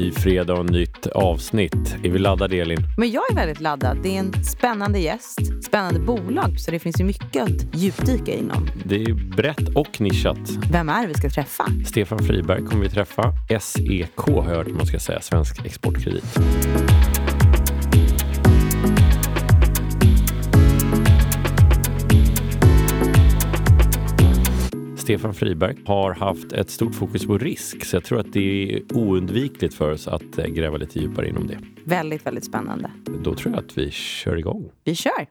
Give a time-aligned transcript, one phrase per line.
[0.00, 1.96] Ny fredag och nytt avsnitt.
[2.04, 2.78] Är vi laddade Elin?
[2.98, 3.98] Men jag är väldigt laddad.
[4.02, 8.68] Det är en spännande gäst, spännande bolag, så det finns ju mycket att djupdyka inom.
[8.84, 10.38] Det är brett och nischat.
[10.72, 11.64] Vem är det vi ska träffa?
[11.86, 13.32] Stefan Friberg kommer vi träffa.
[13.60, 16.38] SEK har jag hört man ska säga, Svensk Exportkredit.
[25.10, 28.96] Stefan Friberg har haft ett stort fokus på risk så jag tror att det är
[28.96, 31.58] oundvikligt för oss att eh, gräva lite djupare inom det.
[31.84, 32.90] Väldigt, väldigt spännande.
[33.24, 34.70] Då tror jag att vi kör igång.
[34.84, 35.26] Vi kör!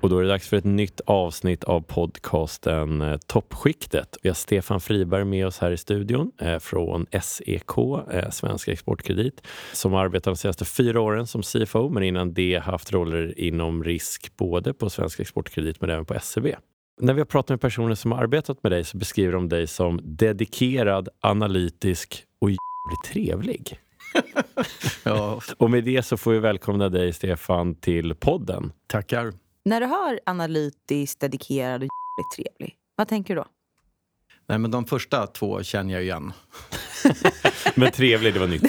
[0.00, 4.16] Och då är det dags för ett nytt avsnitt av podcasten eh, Toppskiktet.
[4.22, 7.70] Vi har Stefan Friberg med oss här i studion eh, från SEK,
[8.30, 13.40] Svensk Exportkredit, som arbetat de senaste fyra åren som CFO, men innan det haft roller
[13.40, 16.46] inom risk både på Svensk Exportkredit men även på SEB.
[17.00, 19.66] När vi har pratat med personer som har arbetat med dig så beskriver de dig
[19.66, 23.80] som dedikerad, analytisk och jävligt trevlig.
[25.04, 28.72] Ja, Och med det så får vi välkomna dig Stefan till podden.
[28.86, 29.32] tackar.
[29.64, 33.46] När du hör analytiskt, dedikerad och jävligt trevlig, vad tänker du då?
[34.48, 36.32] Nej, men de första två känner jag igen.
[37.74, 38.62] Men trevlig, det var nytt.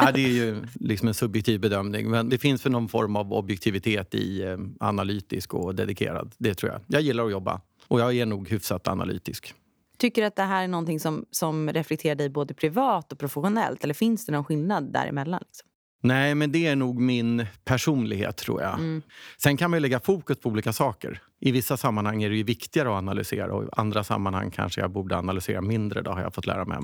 [0.00, 2.10] Ja, det är ju liksom en subjektiv bedömning.
[2.10, 6.34] Men det finns väl någon form av objektivitet i eh, analytisk och dedikerad.
[6.38, 6.80] Det tror jag.
[6.86, 7.60] Jag gillar att jobba.
[7.88, 9.54] Och jag är nog hyfsat analytisk.
[9.98, 13.84] Tycker du att det här är någonting som, som reflekterar dig både privat och professionellt?
[13.84, 15.40] Eller finns det någon skillnad däremellan?
[15.46, 15.68] Liksom?
[16.00, 18.74] Nej, men det är nog min personlighet tror jag.
[18.74, 19.02] Mm.
[19.36, 21.22] Sen kan man ju lägga fokus på olika saker.
[21.40, 24.90] I vissa sammanhang är det ju viktigare att analysera och i andra sammanhang kanske jag
[24.90, 26.02] borde analysera mindre.
[26.02, 26.78] Det har jag fått lära mig.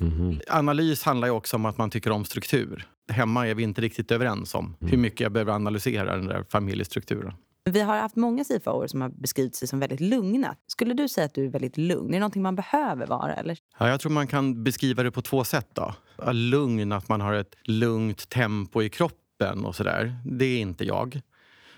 [0.00, 0.40] Mhm.
[0.48, 2.86] Analys handlar ju också om att man tycker om struktur.
[3.12, 7.32] Hemma är vi inte riktigt överens om hur mycket jag behöver analysera den där familjestrukturen.
[7.64, 10.56] Vi har haft många CFOer som har beskrivit sig som väldigt lugna.
[10.66, 12.08] Skulle du säga att du är väldigt lugn?
[12.08, 13.34] Är det någonting man behöver vara?
[13.34, 13.58] Eller?
[13.78, 15.68] Ja, jag tror man kan beskriva det på två sätt.
[15.72, 15.94] Då.
[16.32, 20.16] Lugn, att man har ett lugnt tempo i kroppen och sådär.
[20.24, 21.20] Det är inte jag.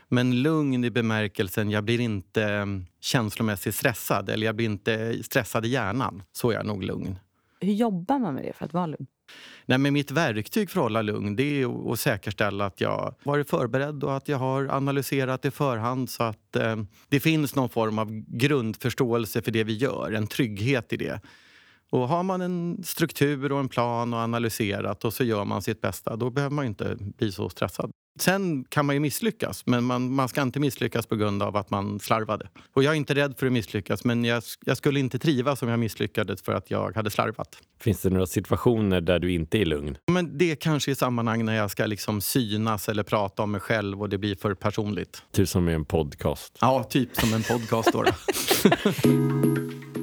[0.09, 2.67] Men lugn i bemärkelsen, jag blir inte eh,
[3.01, 6.23] känslomässigt stressad eller jag blir inte stressad i hjärnan.
[6.33, 7.19] Så är jag nog lugn.
[7.62, 9.06] Hur jobbar man med det för att vara lugn?
[9.67, 13.50] Nej, men mitt verktyg för att hålla lugn det är att säkerställa att jag varit
[13.50, 16.77] förberedd och att jag har analyserat i förhand så att eh,
[17.08, 21.20] det finns någon form av grundförståelse för det vi gör, en trygghet i det.
[21.92, 25.80] Och har man en struktur och en plan och analyserat och så gör man sitt
[25.80, 27.91] bästa, då behöver man inte bli så stressad.
[28.20, 31.70] Sen kan man ju misslyckas, men man, man ska inte misslyckas på grund av att
[31.70, 32.48] man slarvade.
[32.73, 35.69] Och jag är inte rädd för att misslyckas, men jag, jag skulle inte trivas om
[35.69, 37.57] jag misslyckades för att jag hade slarvat.
[37.81, 39.97] Finns det några situationer där du inte är lugn?
[40.13, 43.61] Men det är kanske i sammanhang när jag ska liksom synas eller prata om mig
[43.61, 45.23] själv och det blir för personligt.
[45.33, 46.58] Typ som i en podcast.
[46.61, 47.92] Ja, typ som en podcast.
[47.92, 48.13] Då, då.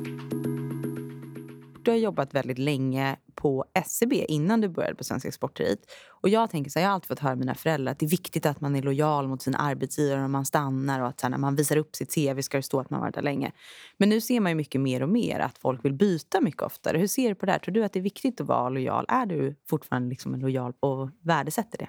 [1.84, 5.80] Du har jobbat väldigt länge på SCB innan du började på Svenska Exportkredit.
[6.22, 8.06] Och jag tänker så här, jag har alltid fått höra av mina föräldrar att det
[8.06, 11.30] är viktigt att man är lojal mot sin arbetsgivare och man stannar och att här,
[11.30, 13.52] när man visar upp sitt CV ska det stå att man varit där länge.
[13.98, 16.98] Men nu ser man ju mycket mer och mer att folk vill byta mycket oftare.
[16.98, 17.60] Hur ser du på det här?
[17.60, 19.06] Tror du att det är viktigt att vara lojal?
[19.08, 21.88] Är du fortfarande liksom lojal och värdesätter det?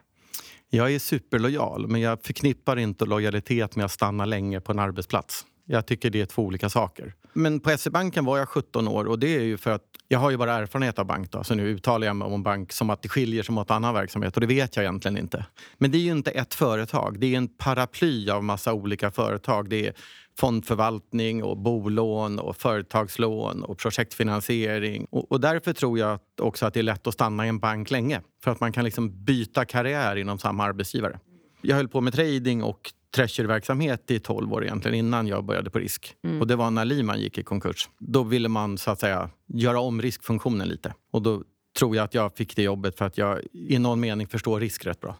[0.72, 5.46] Jag är superlojal, men jag förknippar inte lojalitet med att stanna länge på en arbetsplats.
[5.72, 7.14] Jag tycker det är två olika saker.
[7.32, 10.30] Men på SE-banken var jag 17 år och det är ju för att jag har
[10.30, 13.02] ju bara erfarenhet av bank då, så nu uttalar jag mig om bank som att
[13.02, 15.46] det skiljer sig mot annan verksamhet och det vet jag egentligen inte.
[15.78, 19.68] Men det är ju inte ett företag, det är en paraply av massa olika företag.
[19.68, 19.94] Det är
[20.38, 25.06] fondförvaltning och bolån och företagslån och projektfinansiering.
[25.10, 27.58] Och, och därför tror jag att också att det är lätt att stanna i en
[27.58, 28.20] bank länge.
[28.44, 31.18] För att man kan liksom byta karriär inom samma arbetsgivare.
[31.62, 35.78] Jag höll på med trading och treasuryverksamhet i 12 år egentligen innan jag började på
[35.78, 36.14] risk.
[36.40, 37.88] Och det var när Lehman gick i konkurs.
[37.98, 40.94] Då ville man så att säga göra om riskfunktionen lite.
[41.12, 41.42] Och då
[41.78, 44.86] tror jag att jag fick det jobbet för att jag i någon mening förstår risk
[44.86, 45.16] rätt bra.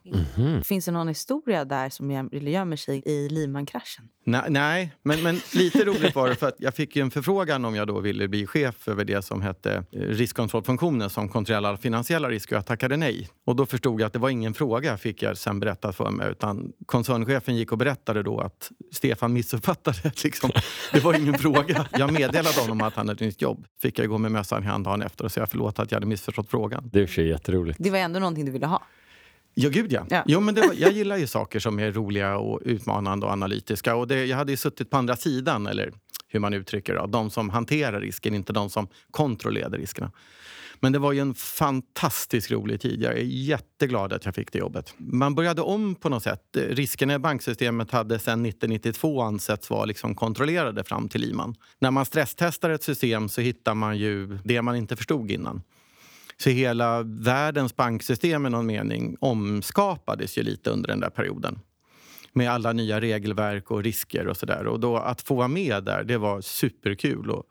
[0.64, 4.08] Finns det någon historia där som göm- gömmer sig i Lehman-kraschen?
[4.30, 7.64] Nej, nej men, men lite roligt var det för att jag fick ju en förfrågan
[7.64, 12.30] om jag då ville bli chef över det som hette eh, riskkontrollfunktionen som kontrollerar finansiella
[12.30, 13.28] risker och jag tackade nej.
[13.46, 16.30] Och då förstod jag att det var ingen fråga fick jag sen berättat för mig
[16.30, 19.98] utan koncernchefen gick och berättade då att Stefan missuppfattade.
[20.24, 20.50] Liksom.
[20.92, 21.86] Det var ingen fråga.
[21.98, 23.64] Jag meddelade honom att han hade ett nytt jobb.
[23.82, 26.06] Fick jag gå med mössan i hand dagen efter och säga förlåt att jag hade
[26.06, 26.90] missförstått frågan.
[26.92, 27.78] Det är i jätteroligt.
[27.80, 28.82] Det var ändå någonting du ville ha.
[29.54, 30.06] Ja, gud ja.
[30.10, 30.24] Ja.
[30.26, 33.94] Jo, men var, jag gillar ju saker som är roliga och utmanande och analytiska.
[33.94, 35.92] Och det, jag hade ju suttit på andra sidan, eller
[36.28, 37.06] hur man uttrycker det.
[37.08, 40.12] De som hanterar risken, inte de som kontrollerar riskerna.
[40.82, 43.02] Men det var ju en fantastiskt rolig tid.
[43.02, 44.94] Jag är jätteglad att jag fick det jobbet.
[44.96, 46.42] Man började om på något sätt.
[46.52, 51.54] Riskerna i banksystemet hade sedan 1992 ansetts vara liksom kontrollerade fram till Lehman.
[51.78, 55.62] När man stresstestar ett system så hittar man ju det man inte förstod innan.
[56.42, 61.58] Så hela världens banksystem i någon mening omskapades ju lite under den där perioden
[62.32, 64.66] med alla nya regelverk och risker och sådär.
[64.66, 67.30] Och då att få vara med där, det var superkul.
[67.30, 67.46] Och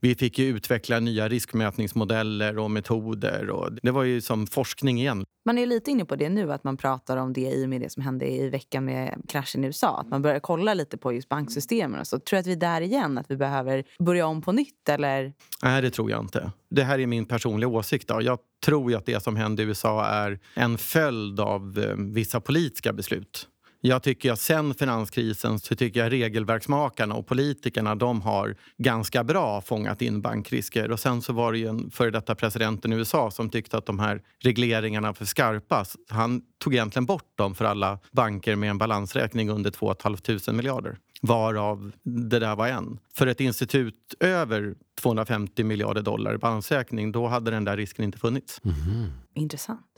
[0.00, 3.50] vi fick ju utveckla nya riskmätningsmodeller och metoder.
[3.50, 5.24] Och det var ju som forskning igen.
[5.44, 7.80] Man är lite inne på det nu, att man pratar om det i och med
[7.80, 10.00] det som hände i veckan med kraschen i USA.
[10.00, 12.04] Att man börjar kolla lite på just banksystemen.
[12.04, 14.88] Så tror du att vi är där igen, att vi behöver börja om på nytt?
[14.88, 15.32] Eller?
[15.62, 16.52] Nej, det tror jag inte.
[16.70, 18.08] Det här är min personliga åsikt.
[18.08, 18.22] Då.
[18.22, 22.92] Jag tror att det som hände i USA är en följd av eh, vissa politiska
[22.92, 23.48] beslut.
[23.80, 29.60] Jag tycker att sen finanskrisen så tycker jag regelverksmakarna och politikerna de har ganska bra
[29.60, 30.90] fångat in bankrisker.
[30.90, 33.86] Och sen så var det ju en före detta presidenten i USA som tyckte att
[33.86, 35.84] de här regleringarna var för skarpa.
[36.08, 40.98] Han tog egentligen bort dem för alla banker med en balansräkning under 2 500 miljarder
[41.22, 42.98] varav det där var en.
[43.14, 48.18] För ett institut över 250 miljarder dollar i balansräkning, då hade den där risken inte
[48.18, 48.60] funnits.
[48.64, 49.12] Mm.
[49.34, 49.89] Intressant.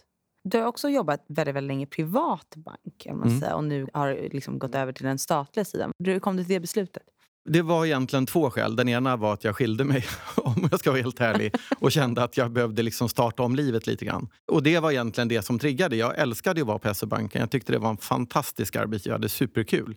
[0.44, 3.40] Du har också jobbat väldigt, väldigt länge privat bank man Mm.
[3.40, 5.92] säga, och nu har liksom gått över till den statliga sidan.
[6.04, 7.02] Hur kom du till det beslutet?
[7.44, 8.76] Det var egentligen två skäl.
[8.76, 10.04] Den ena var att jag skilde mig,
[10.36, 13.86] om jag ska vara helt ärlig och kände att jag behövde liksom starta om livet
[13.86, 14.28] lite grann.
[14.52, 15.96] Och det var egentligen det som triggade.
[15.96, 17.40] Jag älskade att vara på SE-banken.
[17.40, 19.14] Jag tyckte det var en fantastisk arbetsgivare.
[19.14, 19.96] Jag hade superkul.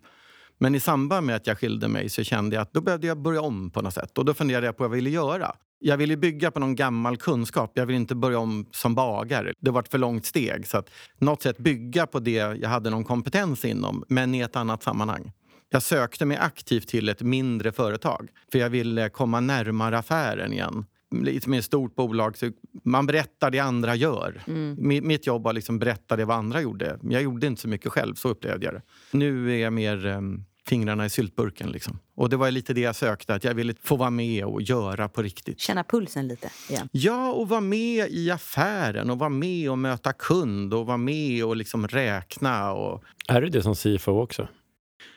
[0.58, 3.18] Men i samband med att jag skilde mig så kände jag att då behövde jag
[3.18, 4.18] börja om på något sätt.
[4.18, 5.56] Och då funderade jag på vad jag ville göra.
[5.78, 7.72] Jag ville bygga på någon gammal kunskap.
[7.74, 9.52] Jag ville inte börja om som bagare.
[9.60, 10.66] Det var ett för långt steg.
[10.66, 12.30] Så att något sätt bygga på det
[12.60, 15.32] jag hade någon kompetens inom, men i ett annat sammanhang.
[15.70, 20.84] Jag sökte mig aktivt till ett mindre företag för jag ville komma närmare affären igen.
[21.14, 22.50] Lite med ett stort bolag, så
[22.84, 24.42] man berättar det andra gör.
[24.46, 26.98] Mi- Mitt jobb var liksom berätta det vad andra gjorde.
[27.02, 28.82] Men Jag gjorde inte så mycket själv, så upplevde jag det.
[29.10, 31.70] Nu är jag mer um, fingrarna i syltburken.
[31.70, 31.98] Liksom.
[32.14, 35.08] Och det var lite det jag sökte, att jag ville få vara med och göra
[35.08, 35.60] på riktigt.
[35.60, 36.88] Känna pulsen lite igen.
[36.92, 41.44] Ja, och vara med i affären och vara med och möta kund och vara med
[41.44, 42.72] och liksom räkna.
[42.72, 43.04] Och...
[43.28, 44.48] Är du det som CFO också?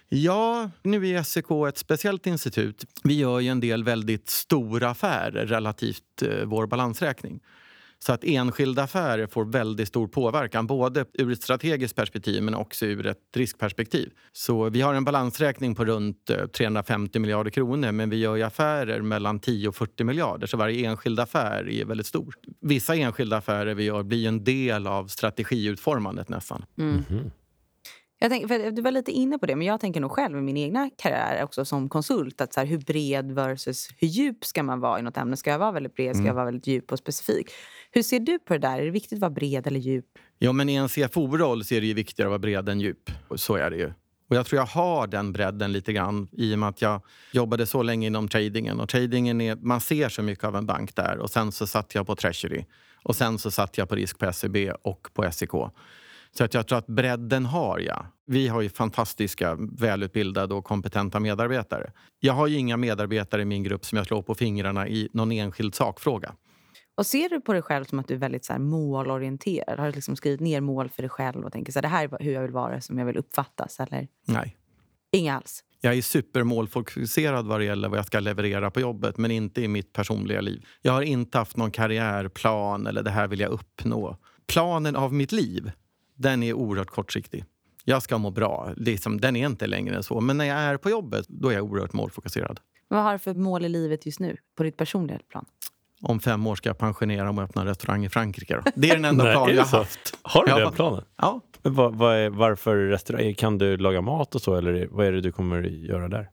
[0.10, 2.86] Ja, nu är SEK ett speciellt institut.
[3.04, 7.40] Vi gör ju en del väldigt stora affärer relativt eh, vår balansräkning.
[8.02, 12.86] Så att enskilda affärer får väldigt stor påverkan, både ur ett strategiskt perspektiv men också
[12.86, 14.12] ur ett riskperspektiv.
[14.32, 18.44] Så vi har en balansräkning på runt eh, 350 miljarder kronor men vi gör ju
[18.44, 22.34] affärer mellan 10 och 40 miljarder, så varje enskild affär är väldigt stor.
[22.62, 26.66] Vissa enskilda affärer vi gör blir en del av strategiutformandet nästan.
[26.78, 26.98] Mm.
[26.98, 27.32] Mm-hmm.
[28.22, 30.42] Jag tänker, för du var lite inne på det, men jag tänker nog själv i
[30.42, 32.42] min egna karriär också som konsult.
[32.42, 35.38] Att så här, hur bred versus hur djup ska man vara i något ämne?
[35.38, 36.16] Ska jag vara väldigt bred?
[36.16, 37.52] Ska jag vara väldigt djup och specifik?
[37.92, 38.80] Hur ser du på det där?
[38.80, 40.06] Är det viktigt att vara bred eller djup?
[40.38, 43.12] Ja, men i en CFO-roll så är det ju viktigare att vara bred än djup.
[43.36, 43.94] Så är det ju.
[44.30, 47.02] Och jag tror jag har den bredden lite grann i och med att jag
[47.32, 48.80] jobbade så länge inom tradingen.
[48.80, 51.18] Och tradingen är, man ser så mycket av en bank där.
[51.18, 52.66] Och sen så satt jag på Treasury.
[53.04, 55.52] Och sen så satt jag på risk på SEB och på SEK.
[56.38, 58.06] Så att jag tror att bredden har jag.
[58.26, 61.92] Vi har ju fantastiska, välutbildade och kompetenta medarbetare.
[62.20, 65.32] Jag har ju inga medarbetare i min grupp som jag slår på fingrarna i någon
[65.32, 66.36] enskild sakfråga.
[66.98, 69.80] Och ser du på dig själv som att du är väldigt så här, målorienterad?
[69.80, 72.04] Har du liksom skrivit ner mål för dig själv och tänker så här, det här
[72.04, 73.80] är hur jag vill vara, som jag vill uppfattas?
[73.80, 74.58] Eller Nej.
[75.12, 75.64] inga alls?
[75.82, 79.68] Jag är supermålfokuserad vad det gäller vad jag ska leverera på jobbet, men inte i
[79.68, 80.66] mitt personliga liv.
[80.82, 84.18] Jag har inte haft någon karriärplan eller det här vill jag uppnå.
[84.48, 85.72] Planen av mitt liv,
[86.20, 87.46] den är oerhört kortsiktig.
[87.86, 88.74] Jag ska må bra.
[88.78, 90.22] Liksom, den är inte längre än så.
[90.22, 92.60] Men när jag är på jobbet, då är jag oerhört målfokuserad.
[92.88, 95.46] Vad har du för mål i livet just nu, på ditt personliga plan?
[96.02, 98.56] Om fem år ska jag pensionera och öppna en restaurang i Frankrike.
[98.56, 98.72] Då.
[98.76, 100.18] Det är den enda Nej, plan är det jag har haft.
[100.22, 100.60] Har du Ja.
[100.60, 101.04] den planen?
[101.18, 101.42] Ja.
[101.62, 103.34] Vad, vad är, varför restaurang?
[103.34, 106.30] Kan du laga mat och så eller vad är det du kommer göra där?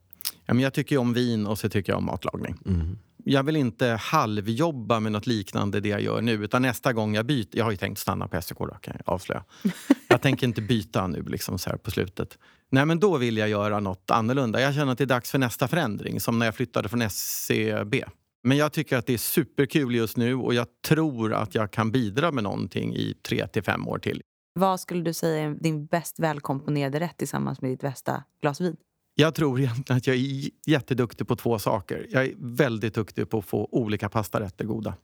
[0.47, 2.55] Ja, men jag tycker om vin och så tycker jag om matlagning.
[2.67, 2.99] Mm.
[3.29, 6.33] Jag vill inte halvjobba med något liknande det jag gör nu.
[6.33, 9.15] Utan nästa gång jag byter, jag har ju tänkt stanna på SEK då kan jag
[9.15, 9.45] avslöja.
[10.09, 12.39] Jag tänker inte byta nu liksom så här på slutet.
[12.71, 14.61] Nej men då vill jag göra något annorlunda.
[14.61, 16.21] Jag känner att det är dags för nästa förändring.
[16.21, 18.05] Som när jag flyttade från SCB.
[18.45, 21.93] Men jag tycker att det är superkul just nu och jag tror att jag kan
[21.93, 24.23] bidra med någonting i tre till fem år till.
[24.55, 28.77] Vad skulle du säga är din bäst välkomponerade rätt tillsammans med ditt bästa glas vin?
[29.19, 32.07] Jag tror egentligen att jag är jätteduktig på två saker.
[32.11, 34.95] Jag är väldigt duktig på att få olika pastarätter goda.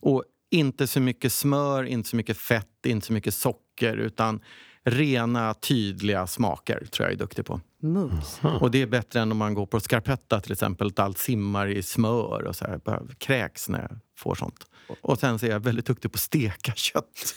[0.00, 4.40] Och inte så mycket smör, inte så mycket fett, inte så mycket socker utan
[4.84, 7.60] rena, tydliga smaker tror jag är duktig på.
[7.80, 8.40] Mums.
[8.60, 11.66] Och det är bättre än om man går på scarpetta till exempel, att allt simmar
[11.66, 12.80] i smör och så här.
[12.84, 14.66] Jag kräks när jag får sånt.
[15.00, 17.34] Och sen så är jag väldigt duktig på att steka kött.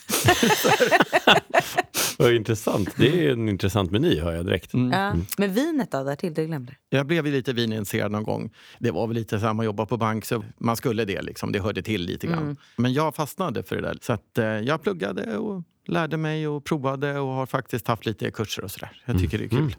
[2.18, 2.90] Vad intressant.
[2.98, 4.74] Det är en intressant meny hör jag direkt.
[4.74, 4.92] Mm.
[4.92, 5.16] Ja.
[5.38, 6.76] Men vinet då, där till, det glömde.
[6.90, 8.54] Jag blev ju lite vinintresserad någon gång.
[8.80, 11.52] Det var väl lite så här, man jobbar på bank så man skulle det liksom.
[11.52, 12.44] Det hörde till lite grann.
[12.44, 12.58] Mm.
[12.76, 13.98] Men jag fastnade för det där.
[14.02, 18.32] Så att, eh, jag pluggade och lärde mig och provade och har faktiskt haft lite
[18.32, 19.02] kurser och sådär.
[19.06, 19.60] Jag tycker det är kul.
[19.60, 19.72] Mm.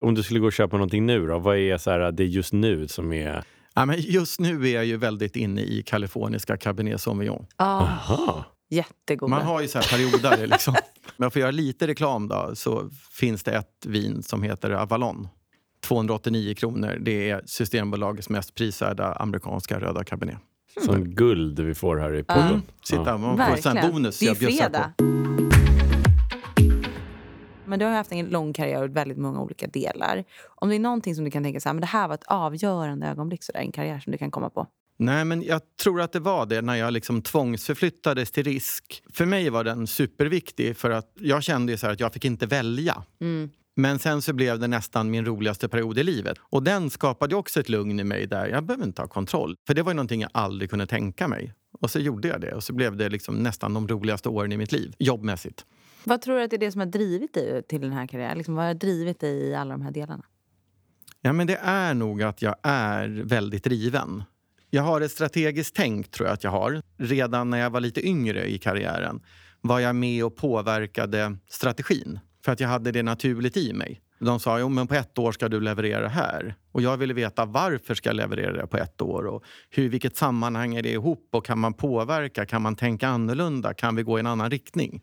[0.00, 1.38] Om du skulle gå och köpa någonting nu då?
[1.38, 3.44] Vad är så här, det just nu som är...
[3.74, 7.46] Ja, men just nu är jag ju väldigt inne i kaliforniska Cabernet Sauvignon.
[7.56, 8.44] Ah, Aha.
[8.70, 9.30] jättegoda.
[9.30, 10.46] Man har ju så här perioder.
[10.52, 10.74] liksom.
[11.16, 15.28] Men för att göra lite reklam då, så finns det ett vin som heter Avalon.
[15.84, 16.98] 289 kronor.
[17.00, 20.38] Det är Systembolagets mest prisvärda amerikanska röda cabernet.
[20.84, 22.48] Som guld vi får här i podden.
[22.48, 22.62] Mm.
[22.84, 24.18] Sitta, man får en bonus.
[24.18, 24.92] Det är fredag.
[24.98, 25.53] på.
[27.74, 30.24] Men du har haft en lång karriär och väldigt många olika delar.
[30.46, 32.24] Om det är någonting som du kan tänka så här, men det här var ett
[32.26, 34.66] avgörande ögonblick så där, en karriär som du kan komma på.
[34.96, 39.02] Nej, men jag tror att det var det när jag liksom tvångsförflyttades till risk.
[39.12, 43.02] För mig var den superviktig för att jag kände så att jag fick inte välja.
[43.20, 43.50] Mm.
[43.76, 46.38] Men sen så blev det nästan min roligaste period i livet.
[46.40, 49.56] Och den skapade också ett lugn i mig där jag behöver inte ha kontroll.
[49.66, 51.54] För det var ju någonting jag aldrig kunde tänka mig.
[51.80, 54.56] Och så gjorde jag det och så blev det liksom nästan de roligaste åren i
[54.56, 55.64] mitt liv, jobbmässigt.
[56.04, 58.38] Vad tror du att det är det som har drivit dig till den här karriären?
[58.38, 60.24] Liksom, vad har drivit dig i alla de här delarna?
[61.20, 64.22] Ja, men det är nog att jag är väldigt driven.
[64.70, 66.82] Jag har ett strategiskt tänk, tror jag att jag har.
[66.96, 69.20] Redan när jag var lite yngre i karriären
[69.60, 72.18] var jag med och påverkade strategin.
[72.44, 74.00] För att jag hade det naturligt i mig.
[74.18, 76.54] De sa jo, men på ett år ska du leverera det här.
[76.72, 80.16] Och jag ville veta varför ska jag leverera det på ett år och hur, vilket
[80.16, 82.46] sammanhang är det ihop och kan man påverka?
[82.46, 83.74] Kan man tänka annorlunda?
[83.74, 85.02] Kan vi gå i en annan riktning?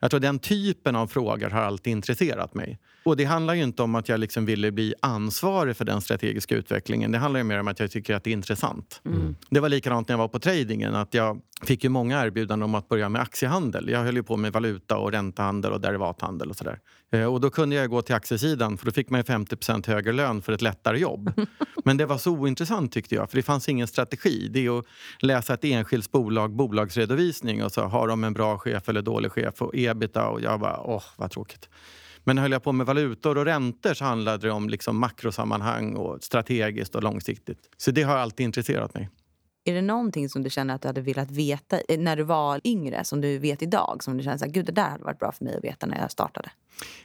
[0.00, 2.78] Jag tror den typen av frågor har alltid intresserat mig.
[3.02, 6.54] Och det handlar ju inte om att jag liksom ville bli ansvarig för den strategiska
[6.56, 7.12] utvecklingen.
[7.12, 9.00] Det handlar ju mer om att jag tycker att det är intressant.
[9.50, 10.94] Det var likadant när jag var på tradingen.
[10.94, 13.88] Att jag fick ju många erbjudanden om att börja med aktiehandel.
[13.88, 16.78] Jag höll ju på med valuta och räntehandel och derivathandel och sådär.
[17.12, 20.12] Eh, Och då kunde jag gå till aktiesidan för då fick man ju 50% högre
[20.12, 21.32] lön för ett lättare jobb.
[21.84, 24.48] Men det var så ointressant tyckte jag, för det fanns ingen strategi.
[24.50, 24.84] Det är att
[25.20, 29.62] läsa ett enskilt bolag, bolagsredovisning och så har de en bra chef eller dålig chef
[29.62, 31.68] och ebita och jag bara, åh vad tråkigt.
[32.24, 36.24] Men höll jag på med valutor och räntor så handlade det om liksom makrosammanhang och
[36.24, 37.58] strategiskt och långsiktigt.
[37.76, 39.08] Så det har alltid intresserat mig.
[39.64, 42.60] Är det någonting som du känner att du hade velat veta eh, när du var
[42.64, 43.98] yngre, som du vet idag?
[44.00, 46.10] Som du känner att det där hade varit bra för mig att veta när jag
[46.10, 46.50] startade?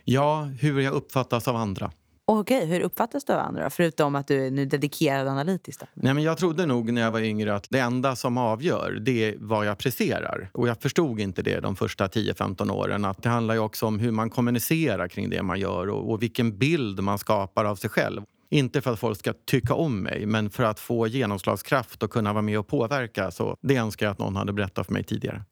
[0.04, 1.92] Ja, hur jag uppfattas av andra.
[2.28, 3.70] Okej, hur uppfattas du av andra?
[3.70, 5.84] Förutom att du är nu dedikerad analytiskt.
[5.94, 9.24] Nej, men jag trodde nog när jag var yngre att det enda som avgör det
[9.24, 10.50] är vad jag presterar.
[10.54, 13.06] Och jag förstod inte det de första 10-15 åren.
[13.06, 16.24] Att det handlar ju också om hur man kommunicerar kring det man gör och, och
[16.24, 18.22] vilken bild man skapar av sig själv.
[18.50, 22.34] Inte för att folk ska tycka om mig, men för att få genomslagskraft och kunna
[22.34, 23.32] vara med och påverka.
[23.32, 25.44] Så det önskar jag att någon hade berättat för mig tidigare.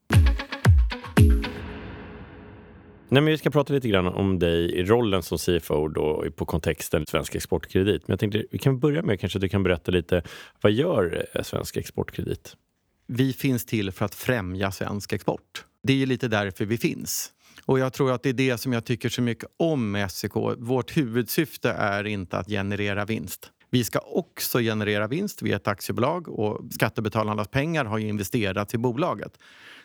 [3.14, 6.44] Nej, men vi ska prata lite grann om dig i rollen som CFO då, på
[6.44, 8.08] kontexten Svensk Exportkredit.
[8.08, 10.22] Men jag tänkte, vi kan börja med kanske att du kan berätta lite,
[10.60, 12.56] vad gör eh, Svensk Exportkredit?
[13.06, 15.64] Vi finns till för att främja svensk export.
[15.82, 17.32] Det är lite därför vi finns.
[17.64, 20.32] Och jag tror att det är det som jag tycker så mycket om med SEK.
[20.58, 23.50] Vårt huvudsyfte är inte att generera vinst.
[23.70, 25.42] Vi ska också generera vinst.
[25.42, 29.38] Vi är ett aktiebolag och skattebetalarnas pengar har ju investerats i bolaget.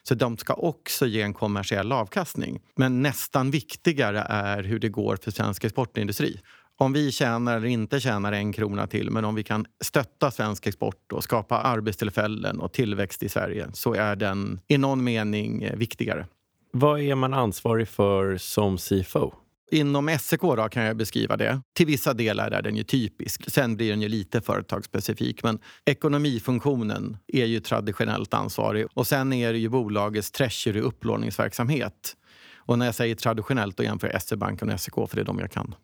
[0.03, 2.59] Så de ska också ge en kommersiell avkastning.
[2.75, 6.41] Men nästan viktigare är hur det går för svensk exportindustri.
[6.77, 10.67] Om vi tjänar eller inte tjänar en krona till men om vi kan stötta svensk
[10.67, 15.75] export och skapa arbetstillfällen och tillväxt i Sverige så är den i någon mening eh,
[15.75, 16.25] viktigare.
[16.71, 19.33] Vad är man ansvarig för som CFO?
[19.71, 21.61] Inom SEK då kan jag beskriva det.
[21.75, 23.49] Till vissa delar är den ju typisk.
[23.51, 25.43] Sen blir den ju lite företagsspecifik.
[25.43, 28.85] Men ekonomifunktionen är ju traditionellt ansvarig.
[28.93, 32.15] Och sen är det ju bolagets treasury upplåningsverksamhet.
[32.55, 35.39] Och när jag säger traditionellt då jämför jag SE-banken och SEK för det är de
[35.39, 35.75] jag kan.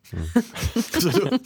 [1.02, 1.38] Då-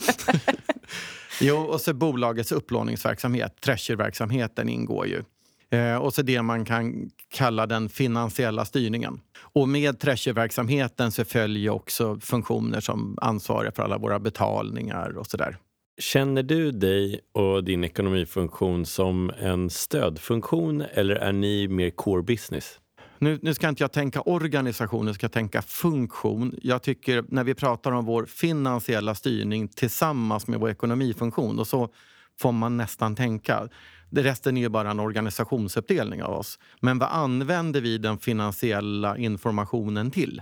[1.41, 5.23] jo, och så bolagets upplåningsverksamhet, treasuryverksamheten ingår ju.
[5.71, 9.21] Eh, och så det man kan kalla den finansiella styrningen.
[9.53, 15.57] Och med treasuryverksamheten så följer också funktioner som ansvarar för alla våra betalningar och sådär.
[15.99, 22.79] Känner du dig och din ekonomifunktion som en stödfunktion eller är ni mer core business?
[23.19, 26.55] Nu, nu ska inte jag tänka organisation, nu ska jag tänka funktion.
[26.61, 31.89] Jag tycker när vi pratar om vår finansiella styrning tillsammans med vår ekonomifunktion, och så
[32.39, 33.67] får man nästan tänka.
[34.11, 36.59] Det resten är ju bara en organisationsuppdelning av oss.
[36.79, 40.41] Men vad använder vi den finansiella informationen till?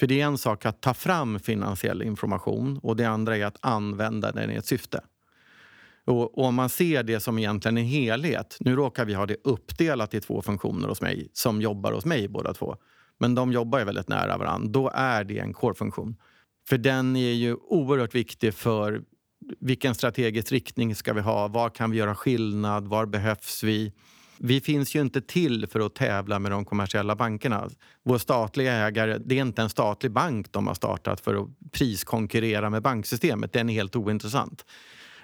[0.00, 3.58] För det är en sak att ta fram finansiell information och det andra är att
[3.60, 5.00] använda den i ett syfte.
[6.04, 8.56] Och, om man ser det som egentligen en helhet.
[8.60, 12.28] Nu råkar vi ha det uppdelat i två funktioner hos mig som jobbar hos mig
[12.28, 12.76] båda två.
[13.18, 14.68] men de jobbar ju väldigt nära varandra.
[14.68, 16.16] Då är det en core-funktion.
[16.68, 19.02] För den är ju oerhört viktig för
[19.60, 21.48] vilken strategisk riktning ska vi ha?
[21.48, 22.88] Var kan vi göra skillnad?
[22.88, 23.92] Var behövs vi?
[24.38, 27.70] Vi finns ju inte till för att tävla med de kommersiella bankerna.
[28.02, 32.70] Vår statliga ägare, det är inte en statlig bank de har startat för att priskonkurrera
[32.70, 33.52] med banksystemet.
[33.52, 34.64] Den är helt ointressant.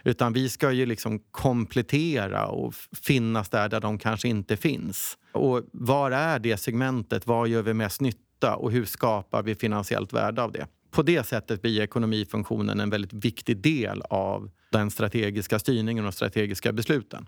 [0.04, 5.18] Utan vi ska ju liksom komplettera och finnas där, där de kanske inte finns.
[5.32, 7.26] Och var är det segmentet?
[7.26, 8.56] Var gör vi mest nytta?
[8.56, 10.66] Och hur skapar vi finansiellt värde av det?
[10.90, 16.72] På det sättet blir ekonomifunktionen en väldigt viktig del av den strategiska styrningen och strategiska
[16.72, 17.26] besluten.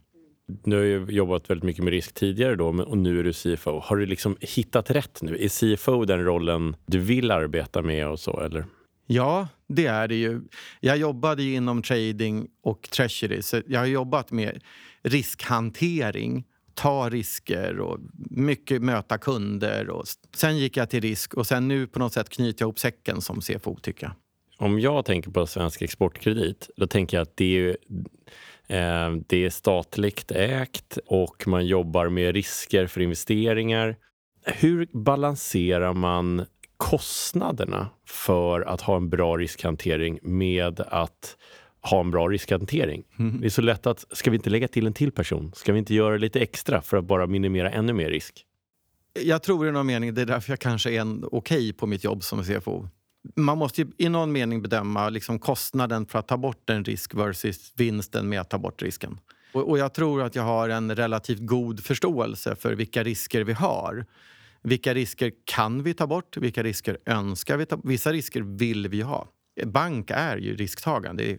[0.64, 3.80] Du har ju jobbat väldigt mycket med risk tidigare då och nu är du CFO.
[3.80, 5.36] Har du liksom hittat rätt nu?
[5.40, 8.64] Är CFO den rollen du vill arbeta med och så eller?
[9.06, 10.40] Ja, det är det ju.
[10.80, 14.62] Jag jobbade ju inom trading och treasury så jag har jobbat med
[15.02, 17.98] riskhantering ta risker och
[18.30, 19.90] mycket möta kunder.
[19.90, 22.78] Och sen gick jag till risk och sen nu på något sätt knyter jag ihop
[22.78, 24.12] säcken som CFO tycker jag.
[24.58, 27.76] Om jag tänker på Svensk Exportkredit, då tänker jag att det är,
[28.66, 33.96] eh, det är statligt ägt och man jobbar med risker för investeringar.
[34.44, 41.36] Hur balanserar man kostnaderna för att ha en bra riskhantering med att
[41.82, 43.04] ha en bra riskhantering.
[43.18, 43.40] Mm.
[43.40, 45.52] Det är så lätt att, ska vi inte lägga till en till person?
[45.54, 48.46] Ska vi inte göra lite extra för att bara minimera ännu mer risk?
[49.20, 52.04] Jag tror i någon mening, det är därför jag kanske är okej okay på mitt
[52.04, 52.88] jobb som CFO.
[53.36, 57.72] Man måste i någon mening bedöma liksom kostnaden för att ta bort en risk versus
[57.76, 59.20] vinsten med att ta bort risken.
[59.52, 63.52] Och, och jag tror att jag har en relativt god förståelse för vilka risker vi
[63.52, 64.06] har.
[64.62, 66.36] Vilka risker kan vi ta bort?
[66.36, 67.80] Vilka risker önskar vi ta?
[67.84, 69.28] Vissa risker vill vi ha.
[69.64, 71.38] Bank är ju risktagande.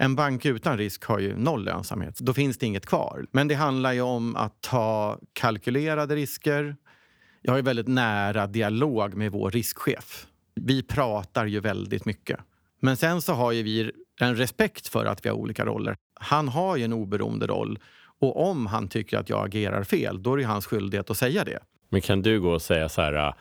[0.00, 2.18] En bank utan risk har ju noll lönsamhet.
[2.20, 3.26] Då finns det inget kvar.
[3.32, 6.76] Men det handlar ju om att ta kalkylerade risker.
[7.42, 10.26] Jag har ju väldigt nära dialog med vår riskchef.
[10.54, 12.40] Vi pratar ju väldigt mycket.
[12.80, 15.96] Men sen så har ju vi en respekt för att vi har olika roller.
[16.14, 17.78] Han har ju en oberoende roll
[18.20, 21.44] och om han tycker att jag agerar fel, då är det hans skyldighet att säga
[21.44, 21.58] det.
[21.88, 23.34] Men kan du gå och säga så här,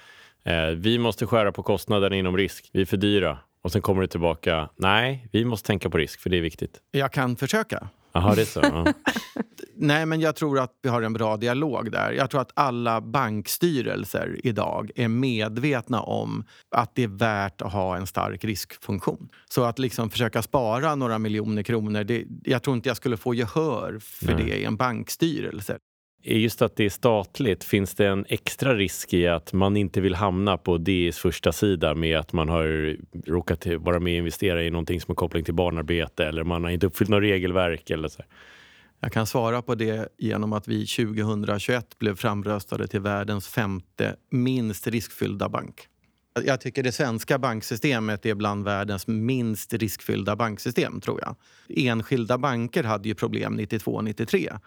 [0.43, 3.39] eh, vi måste skära på kostnaderna inom risk, vi är för dyra.
[3.67, 6.81] Och sen kommer det tillbaka, nej, vi måste tänka på risk för det är viktigt.
[6.91, 7.89] Jag kan försöka.
[8.11, 8.59] Jaha, det är så?
[8.63, 8.93] Ja.
[9.75, 12.11] nej, men jag tror att vi har en bra dialog där.
[12.11, 16.43] Jag tror att alla bankstyrelser idag är medvetna om
[16.75, 19.29] att det är värt att ha en stark riskfunktion.
[19.49, 23.33] Så att liksom försöka spara några miljoner kronor, det, jag tror inte jag skulle få
[23.33, 24.45] gehör för nej.
[24.45, 25.77] det i en bankstyrelse
[26.35, 30.15] just att det är statligt, finns det en extra risk i att man inte vill
[30.15, 34.69] hamna på DIs första sida med att man har råkat vara med och investera i
[34.69, 38.23] någonting som har koppling till barnarbete eller man har inte uppfyllt något regelverk eller så?
[38.99, 44.87] Jag kan svara på det genom att vi 2021 blev framröstade till världens femte minst
[44.87, 45.87] riskfyllda bank.
[46.45, 51.35] Jag tycker det svenska banksystemet är bland världens minst riskfyllda banksystem, tror jag.
[51.87, 54.59] Enskilda banker hade ju problem 92-93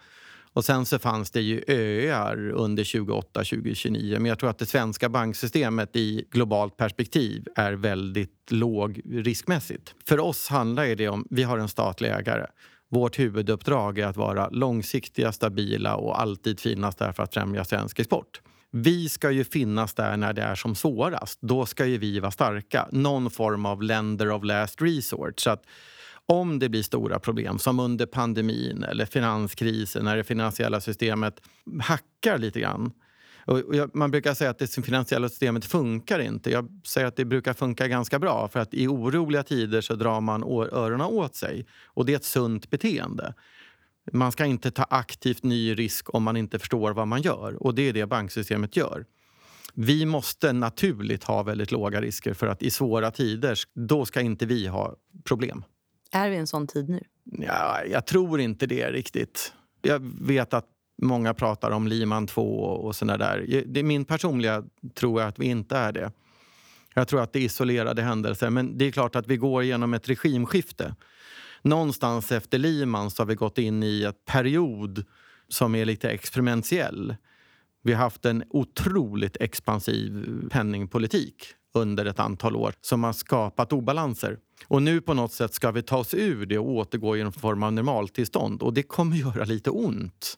[0.52, 4.16] och sen så fanns det ju öar under 28, 2029.
[4.18, 9.94] Men jag tror att det svenska banksystemet i globalt perspektiv är väldigt låg riskmässigt.
[10.08, 12.46] För oss handlar det om, vi har en statlig ägare.
[12.90, 17.98] Vårt huvuduppdrag är att vara långsiktiga, stabila och alltid finnas där för att främja svensk
[17.98, 18.40] export.
[18.72, 21.38] Vi ska ju finnas där när det är som svårast.
[21.42, 22.88] Då ska ju vi vara starka.
[22.92, 25.40] Någon form av lender of last resort.
[25.40, 25.62] Så att
[26.30, 31.40] om det blir stora problem, som under pandemin eller finanskrisen när det finansiella systemet
[31.82, 32.92] hackar lite grann.
[33.44, 33.62] Och
[33.94, 36.50] man brukar säga att det finansiella systemet funkar inte.
[36.50, 40.20] Jag säger att det brukar funka ganska bra för att i oroliga tider så drar
[40.20, 41.66] man öronen åt sig.
[41.86, 43.34] Och det är ett sunt beteende.
[44.12, 47.62] Man ska inte ta aktivt ny risk om man inte förstår vad man gör.
[47.62, 49.04] Och det är det banksystemet gör.
[49.74, 54.46] Vi måste naturligt ha väldigt låga risker för att i svåra tider, då ska inte
[54.46, 55.64] vi ha problem.
[56.12, 57.00] Är vi i en sån tid nu?
[57.24, 59.52] Ja, jag tror inte det riktigt.
[59.82, 60.66] Jag vet att
[61.02, 63.64] många pratar om Liman 2 och sådana där.
[63.66, 66.12] Det är min personliga tror jag att vi inte är det.
[66.94, 68.50] Jag tror att det är isolerade händelser.
[68.50, 70.94] Men det är klart att vi går igenom ett regimskifte.
[71.62, 75.04] Någonstans efter Liman så har vi gått in i en period
[75.48, 77.16] som är lite experimentell.
[77.82, 84.38] Vi har haft en otroligt expansiv penningpolitik under ett antal år som har skapat obalanser.
[84.66, 87.32] Och nu på något sätt ska vi ta oss ur det och återgå i en
[87.32, 88.62] form av normaltillstånd.
[88.62, 90.36] Och det kommer göra lite ont.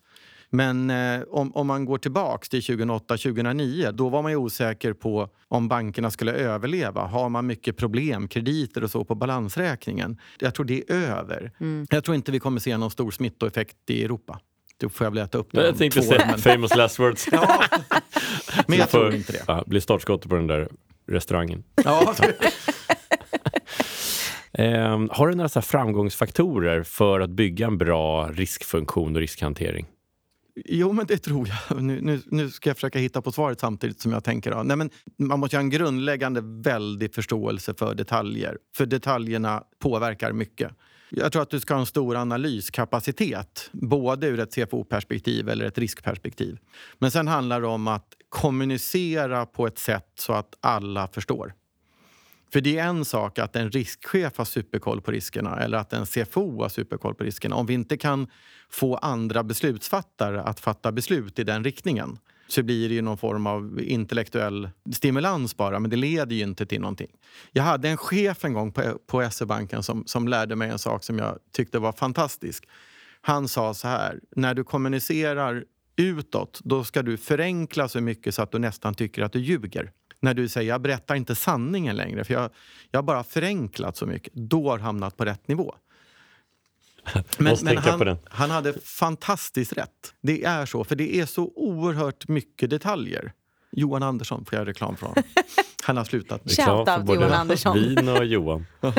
[0.54, 5.28] Men eh, om, om man går tillbaks till 2008-2009 då var man ju osäker på
[5.48, 7.06] om bankerna skulle överleva.
[7.06, 10.18] Har man mycket problem, krediter och så på balansräkningen?
[10.38, 11.52] Jag tror det är över.
[11.60, 11.86] Mm.
[11.90, 14.40] Jag tror inte vi kommer se någon stor smittoeffekt i Europa.
[14.76, 17.28] Då får jag väl äta upp Jag tänkte säga famous last words.
[17.32, 17.64] ja.
[18.66, 19.44] Men jag tror inte det.
[19.46, 20.68] Ja, blir startskottet på den där
[21.06, 21.64] restaurangen.
[21.84, 22.14] Ja,
[24.52, 29.86] Eh, har du några så här framgångsfaktorer för att bygga en bra riskfunktion och riskhantering?
[30.64, 31.82] Jo, men det tror jag.
[31.82, 34.50] Nu, nu, nu ska jag försöka hitta på svaret samtidigt som jag tänker.
[34.50, 34.62] Ja.
[34.62, 38.58] Nej, men man måste ha en grundläggande väldig förståelse för detaljer.
[38.76, 40.70] För detaljerna påverkar mycket.
[41.10, 45.78] Jag tror att du ska ha en stor analyskapacitet, både ur ett CFO-perspektiv eller ett
[45.78, 46.58] riskperspektiv.
[46.98, 51.54] Men sen handlar det om att kommunicera på ett sätt så att alla förstår.
[52.52, 56.06] För det är en sak att en riskchef har superkoll på riskerna eller att en
[56.06, 57.56] CFO har superkoll på riskerna.
[57.56, 58.26] Om vi inte kan
[58.70, 63.46] få andra beslutsfattare att fatta beslut i den riktningen så blir det ju någon form
[63.46, 67.10] av intellektuell stimulans bara, men det leder ju inte till någonting.
[67.52, 71.04] Jag hade en chef en gång på, på SE-banken som, som lärde mig en sak
[71.04, 72.68] som jag tyckte var fantastisk.
[73.20, 75.64] Han sa så här, när du kommunicerar
[75.96, 79.92] utåt, då ska du förenkla så mycket så att du nästan tycker att du ljuger.
[80.22, 82.50] När du säger, jag berättar inte sanningen längre, för jag,
[82.90, 84.32] jag har bara förenklat så mycket.
[84.34, 85.74] Då har hamnat på rätt nivå.
[87.38, 90.14] Måste tänka han, han hade fantastiskt rätt.
[90.20, 93.32] Det är så, för det är så oerhört mycket detaljer.
[93.72, 95.22] Johan Andersson får jag reklam honom.
[95.84, 97.78] Han har slutat Reklam out för både Johan Andersson.
[97.78, 98.66] Vin och Johan.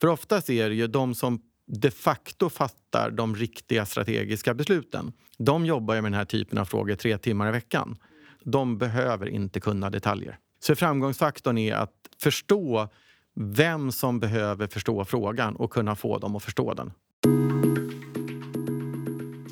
[0.00, 5.12] För oftast är det ju de som de facto fattar de riktiga strategiska besluten.
[5.38, 7.96] De jobbar ju med den här typen av frågor tre timmar i veckan.
[8.44, 10.38] De behöver inte kunna detaljer.
[10.60, 12.88] Så framgångsfaktorn är att förstå
[13.34, 16.92] vem som behöver förstå frågan och kunna få dem att förstå den.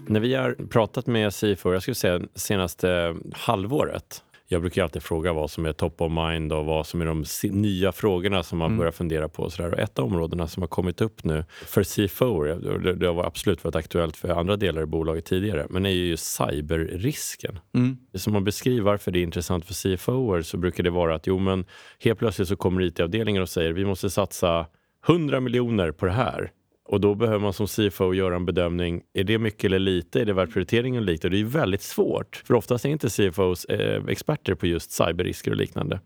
[0.06, 4.24] När vi har pratat med CFO, jag skulle säga senaste halvåret.
[4.52, 7.24] Jag brukar alltid fråga vad som är top of mind och vad som är de
[7.50, 8.78] nya frågorna som man Mm.
[8.78, 9.50] börjar fundera på.
[9.50, 9.72] Så där.
[9.72, 13.64] Och ett av områdena som har kommit upp nu för CFO, det, det har absolut
[13.64, 17.58] varit aktuellt för andra delar i bolaget tidigare, men är ju cyberrisken.
[17.74, 17.96] Mm.
[18.14, 21.38] Som man beskriver varför det är intressant för CFOer så brukar det vara att jo,
[21.38, 21.64] men
[21.98, 24.66] helt plötsligt så kommer IT-avdelningen och säger vi måste satsa
[25.08, 26.50] 100 miljoner på det här.
[26.90, 29.02] Och då behöver man som CFO göra en bedömning.
[29.14, 30.20] Är det mycket eller lite?
[30.20, 31.26] Är det värt prioriteringen eller lite?
[31.26, 32.42] Och det är väldigt svårt.
[32.46, 36.00] För oftast är inte CFOs eh, experter på just cyberrisker och liknande.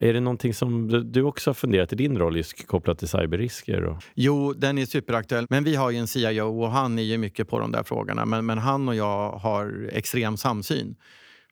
[0.00, 3.08] Är det någonting som du- du också har funderat i din roll just kopplat till
[3.08, 3.84] cyberrisker?
[3.84, 4.02] Och...
[4.14, 5.46] Jo, den är superaktuell.
[5.50, 8.24] Men vi har ju en CIO och han är ju mycket på de där frågorna.
[8.26, 10.96] Men, men han och jag har extrem samsyn.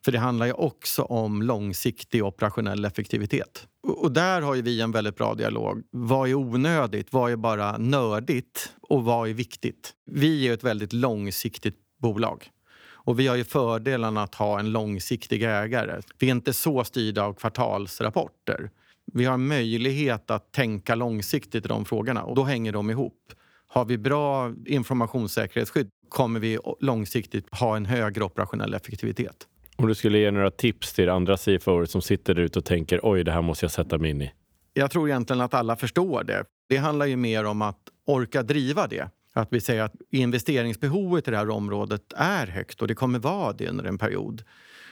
[0.06, 3.66] För det handlar ju också om långsiktig operationell effektivitet.
[3.82, 5.82] Och, där har ju vi en väldigt bra dialog.
[5.90, 7.12] Vad är onödigt?
[7.12, 8.72] Vad är bara nördigt?
[8.80, 9.94] Och vad är viktigt?
[10.10, 12.50] Vi är ett väldigt långsiktigt bolag.
[12.88, 16.00] Och vi har ju fördelen att ha en långsiktig ägare.
[16.18, 18.70] Vi är inte så styrda av kvartalsrapporter.
[19.12, 23.32] Vi har möjlighet att tänka långsiktigt i de frågorna och då hänger de ihop.
[23.66, 29.46] Har vi bra informationssäkerhetsskydd kommer vi långsiktigt ha en högre operationell effektivitet.
[29.76, 33.00] Om du skulle ge några tips till andra CFOer som sitter där ute och tänker
[33.02, 34.32] oj, det här måste jag sätta mig in i.
[34.74, 36.44] Jag tror egentligen att alla förstår det.
[36.68, 39.10] Det handlar ju mer om att orka driva det.
[39.32, 43.52] Att vi säger att investeringsbehovet i det här området är högt och det kommer vara
[43.52, 44.42] det under en period.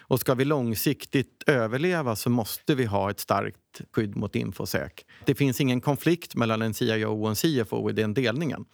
[0.07, 4.93] Och ska vi långsiktigt överleva så måste vi ha ett starkt skydd mot infosec.
[5.25, 8.65] Det finns ingen konflikt mellan en CIO och en CFO i den delningen.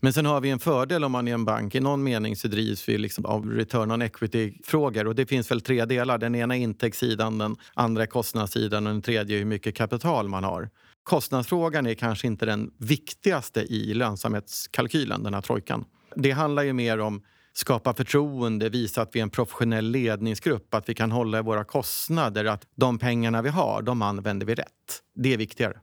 [0.00, 1.74] Men sen har vi en fördel om man är en bank.
[1.74, 5.06] I någon mening så drivs vi liksom av return on equity-frågor.
[5.06, 6.18] Och det finns väl tre delar.
[6.18, 10.28] Den ena är intäktssidan, den andra är kostnadssidan och den tredje är hur mycket kapital
[10.28, 10.70] man har.
[11.02, 15.84] Kostnadsfrågan är kanske inte den viktigaste i lönsamhetskalkylen, den här trojkan.
[16.16, 20.88] Det handlar ju mer om skapa förtroende, visa att vi är en professionell ledningsgrupp, att
[20.88, 25.02] vi kan hålla i våra kostnader, att de pengarna vi har, de använder vi rätt.
[25.14, 25.78] Det är viktigare.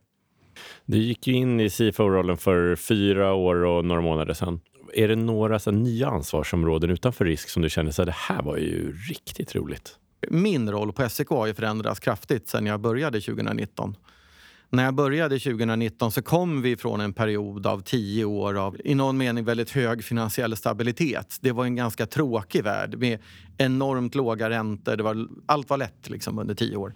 [0.86, 4.60] Du gick ju in i CFO-rollen för fyra år och några månader sedan.
[4.94, 8.42] Är det några så här, nya ansvarsområden utanför risk som du känner att det här
[8.42, 9.96] var ju riktigt roligt?
[10.30, 13.96] Min roll på SEK har ju förändrats kraftigt sedan jag började 2019.
[14.72, 18.96] När jag började 2019 så kom vi från en period av tio år av i
[18.96, 21.38] någon mening väldigt hög finansiell stabilitet.
[21.42, 23.20] Det var en ganska tråkig värld med
[23.58, 24.96] enormt låga räntor.
[24.96, 26.94] Det var, allt var lätt liksom under tio år.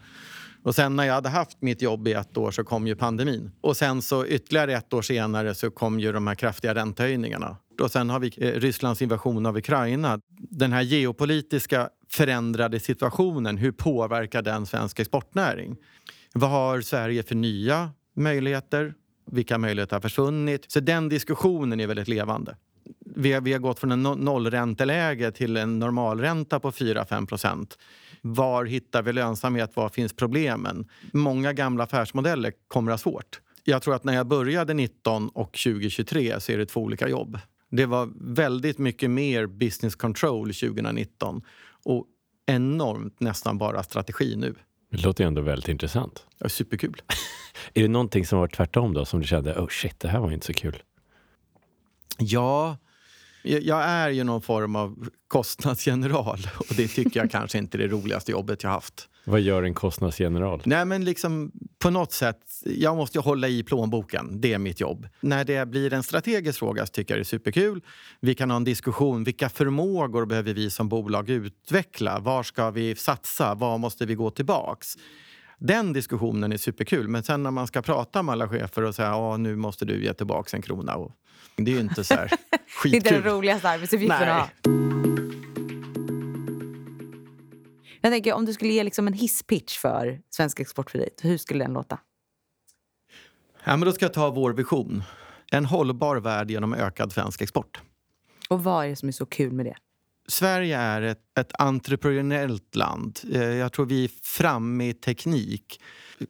[0.63, 3.52] Och sen när jag hade haft mitt jobb i ett år så kom ju pandemin.
[3.62, 7.58] Och sen så ytterligare ett år senare så kom ju de här kraftiga räntehöjningarna.
[7.82, 10.19] Och sen har vi eh, Rysslands invasion av Ukraina.
[10.38, 15.78] Den här geopolitiska förändrade situationen, hur påverkar den svensk exportnäring?
[16.34, 18.93] Vad har Sverige för nya möjligheter?
[19.32, 20.71] Vilka möjligheter har försvunnit?
[20.71, 22.56] Så den diskussionen är väldigt levande.
[23.15, 27.78] Vi har, vi har gått från en no- nollränteläge till en normalränta på 4-5 procent.
[28.21, 29.76] Var hittar vi lönsamhet?
[29.76, 30.88] Var finns problemen?
[31.12, 33.41] Många gamla affärsmodeller kommer att ha svårt.
[33.63, 37.39] Jag tror att när jag började 19 och 2023 så är det två olika jobb.
[37.71, 41.41] Det var väldigt mycket mer business control 2019
[41.86, 42.06] och
[42.45, 44.56] enormt nästan bara strategi nu.
[44.91, 46.26] Det låter ändå väldigt intressant.
[46.38, 47.02] Ja, superkul.
[47.73, 50.32] är det någonting som var tvärtom då, som du kände, oh shit, det här var
[50.32, 50.84] inte så kul?
[52.17, 52.78] Ja,
[53.43, 57.88] jag är ju någon form av kostnadsgeneral och det tycker jag kanske inte är det
[57.88, 59.10] roligaste jobbet jag haft.
[59.25, 60.62] Vad gör en kostnadsgeneral?
[60.65, 64.41] Nej, men liksom på något sätt, jag måste hålla i plånboken.
[64.41, 65.08] Det är mitt jobb.
[65.19, 67.82] När det blir en strategisk fråga så tycker jag det är superkul.
[68.19, 69.23] Vi kan ha en diskussion.
[69.23, 72.19] Vilka förmågor behöver vi som bolag utveckla?
[72.19, 73.56] Var ska vi satsa?
[73.56, 74.97] Var måste vi gå tillbaks?
[75.60, 77.08] Den diskussionen är superkul.
[77.08, 80.03] Men sen när man ska prata med alla chefer och säga att nu måste du
[80.03, 80.95] ge tillbaka en krona.
[80.95, 81.12] Och
[81.56, 82.92] det är ju inte så här skitkul.
[82.92, 84.50] det är inte den roligaste arbetsuppgiften att ha.
[88.02, 91.74] Jag tänker om du skulle ge liksom en hisspitch för Svensk Exportkredit, hur skulle den
[91.74, 92.00] låta?
[93.63, 95.04] Ja, men då ska jag ta vår vision.
[95.52, 97.82] En hållbar värld genom ökad svensk export.
[98.50, 99.76] Och vad är det som är så kul med det?
[100.27, 103.19] Sverige är ett, ett entreprenöriellt land.
[103.33, 105.81] Eh, jag tror vi är framme i teknik.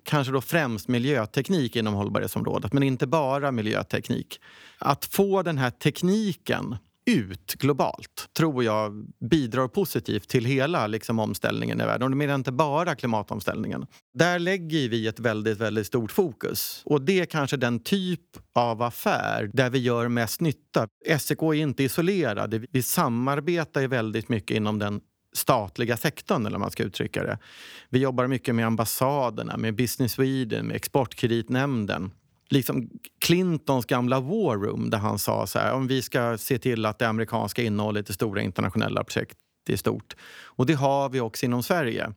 [0.03, 4.39] Kanske då främst miljöteknik inom hållbarhetsområdet, men inte bara miljöteknik.
[4.77, 6.75] Att få den här tekniken
[7.05, 12.03] ut globalt tror jag bidrar positivt till hela liksom, omställningen i världen.
[12.03, 13.85] Och det menar inte bara klimatomställningen.
[14.13, 16.81] Där lägger vi ett väldigt, väldigt stort fokus.
[16.85, 18.19] Och det är kanske den typ
[18.55, 20.87] av affär där vi gör mest nytta.
[21.19, 22.65] SEK är inte isolerade.
[22.71, 25.01] Vi samarbetar ju väldigt mycket inom den
[25.35, 27.37] statliga sektorn, eller man ska uttrycka det.
[27.89, 32.11] Vi jobbar mycket med ambassaderna, med Business Sweden, med Exportkreditnämnden
[32.53, 32.89] liksom
[33.25, 36.99] Clintons gamla war room där han sa så här, om vi ska se till att
[36.99, 39.37] det amerikanska innehållet i stora internationella projekt
[39.69, 40.15] är stort.
[40.43, 42.13] Och det har vi också inom Sverige.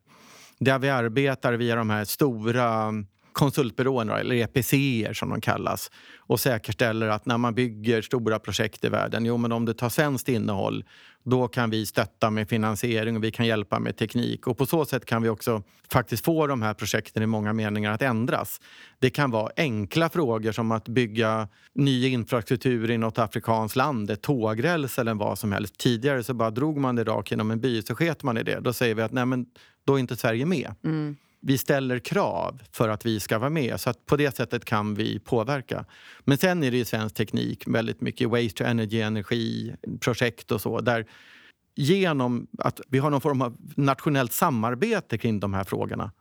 [0.59, 2.93] Där vi arbetar via de här stora
[3.37, 8.89] konsultbyråerna, eller EPCer som de kallas och säkerställer att när man bygger stora projekt i
[8.89, 10.85] världen, jo men om det tar svenskt innehåll,
[11.23, 14.47] då kan vi stötta med finansiering och vi kan hjälpa med teknik.
[14.47, 17.93] Och på så sätt kan vi också faktiskt få de här projekten i många meningar
[17.93, 18.61] att ändras.
[18.99, 24.23] Det kan vara enkla frågor som att bygga ny infrastruktur i något afrikanskt land, ett
[24.23, 25.79] tågräls eller vad som helst.
[25.79, 28.61] Tidigare så bara drog man det rakt genom en by så sket man i det.
[28.61, 29.47] Då säger vi att nej men
[29.87, 30.75] då är inte Sverige med.
[30.85, 33.81] Mm vi ställer krav för att vi ska vara med.
[33.81, 35.85] Så att på det sättet kan vi påverka.
[36.25, 40.81] Men sen är det ju svensk teknik, väldigt mycket waste to energy, energiprojekt och så.
[40.81, 41.07] Där
[41.75, 46.13] genom att vi har någon form av nationellt samarbete kring de här frågorna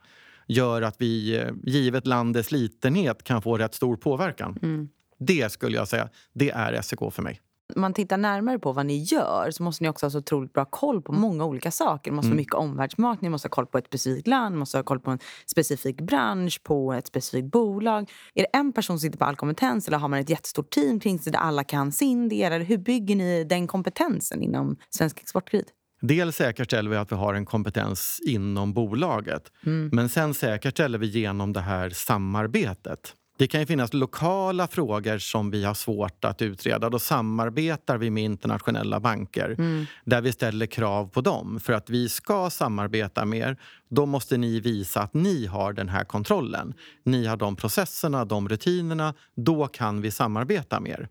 [0.48, 4.60] gör att vi, eh, givet landets litenhet, kan få rätt stor påverkan.
[4.62, 4.90] Mm.
[5.20, 7.42] Det skulle jag säga, det är SEK för mig
[7.76, 10.66] man tittar närmare på vad ni gör så måste ni också ha så otroligt bra
[10.66, 12.12] koll på många olika saker.
[12.12, 12.38] Ni måste mm.
[12.38, 15.00] ha mycket omvärldsmarknad, ni måste ha koll på ett specifikt land, ni måste ha koll
[15.00, 18.12] på en specifik bransch, på ett specifikt bolag.
[18.34, 21.00] Är det en person som sitter på all kompetens eller har man ett jättestort team
[21.00, 22.52] kring sig där alla kan sin del?
[22.52, 25.68] Eller hur bygger ni den kompetensen inom Svensk Exportkredit?
[26.02, 29.52] Dels säkerställer vi att vi har en kompetens inom bolaget.
[29.66, 29.90] Mm.
[29.94, 35.52] Men sen säkerställer vi genom det här samarbetet det kan ju finnas lokala frågor som
[35.52, 36.90] vi har svårt att utreda.
[36.90, 39.86] Då samarbetar vi med internationella banker mm.
[40.06, 41.60] där vi ställer krav på dem.
[41.60, 43.58] För att vi ska samarbeta mer,
[43.90, 46.74] då måste ni visa att ni har den här kontrollen.
[47.04, 49.14] Ni har de processerna, de rutinerna.
[49.36, 51.10] Då kan vi samarbeta mer.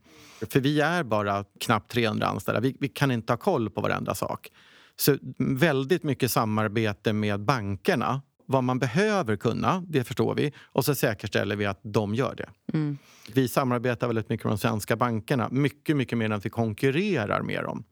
[0.51, 2.61] För vi är bara knappt 300 anställda.
[2.61, 4.51] Vi, vi kan inte ha koll på varenda sak.
[4.97, 10.53] Så väldigt mycket samarbete med bankerna vad man behöver kunna, det förstår vi.
[10.63, 12.49] Och så säkerställer vi att de gör det.
[12.73, 12.99] Mm.
[13.35, 15.49] Vi samarbetar väldigt mycket med de svenska bankerna.
[15.51, 17.85] Mycket, mycket mer än att vi konkurrerar med dem.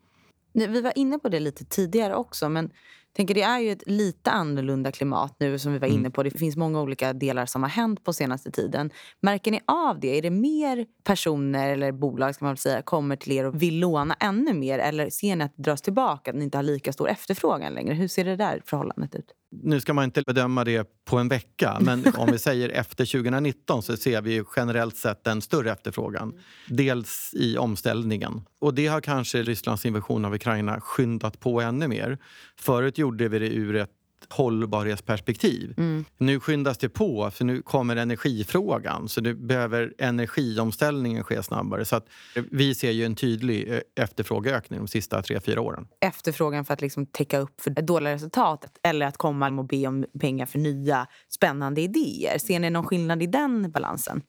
[0.52, 2.48] Vi var inne på det lite tidigare också.
[2.48, 2.70] men
[3.16, 6.12] tänker Det är ju ett lite annorlunda klimat nu som vi var inne mm.
[6.12, 6.22] på.
[6.22, 8.90] Det finns många olika delar som har hänt på senaste tiden.
[9.20, 10.18] Märker ni av det?
[10.18, 14.14] Är det mer personer eller bolag ska man säga, kommer till er och vill låna
[14.20, 14.78] ännu mer?
[14.78, 17.94] Eller ser ni att det dras tillbaka, att ni inte har lika stor efterfrågan längre?
[17.94, 19.34] Hur ser det där förhållandet ut?
[19.62, 23.82] Nu ska man inte bedöma det på en vecka, men om vi säger efter 2019
[23.82, 26.40] så ser vi generellt sett en större efterfrågan.
[26.68, 28.42] Dels i omställningen.
[28.60, 32.18] Och det har kanske Rysslands invasion av Ukraina skyndat på ännu mer.
[32.56, 33.90] Förut gjorde vi det ur ett
[34.28, 35.74] hållbarhetsperspektiv.
[35.76, 36.04] Mm.
[36.18, 39.08] Nu skyndas det på, för nu kommer energifrågan.
[39.08, 41.84] Så nu behöver energiomställningen ske snabbare.
[41.84, 42.06] Så att
[42.50, 45.86] vi ser ju en tydlig eh, efterfrågeökning de sista tre, fyra åren.
[46.00, 50.04] Efterfrågan för att liksom täcka upp för dåliga resultat eller att komma och be om
[50.20, 52.38] pengar för nya spännande idéer.
[52.38, 54.22] Ser ni någon skillnad i den balansen?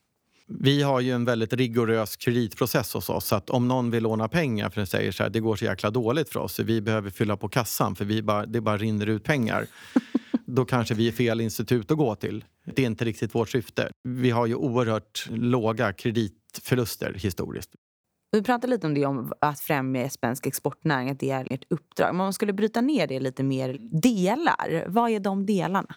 [0.48, 3.26] Vi har ju en väldigt rigorös kreditprocess hos oss.
[3.26, 5.66] Så att om någon vill låna pengar för att säger så här, det går så
[5.66, 9.08] jäkla dåligt för oss, vi behöver fylla på kassan för vi bara, det bara rinner
[9.08, 9.68] ut pengar.
[10.46, 12.46] Då kanske vi är fel institut att gå till.
[12.66, 13.92] Det är inte riktigt vårt syfte.
[14.04, 17.70] Vi har ju oerhört låga kreditförluster historiskt.
[18.32, 22.08] Vi pratade lite om det, om att främja svensk exportnäring, att det är ert uppdrag.
[22.08, 25.96] Men om man skulle bryta ner det lite mer delar, vad är de delarna?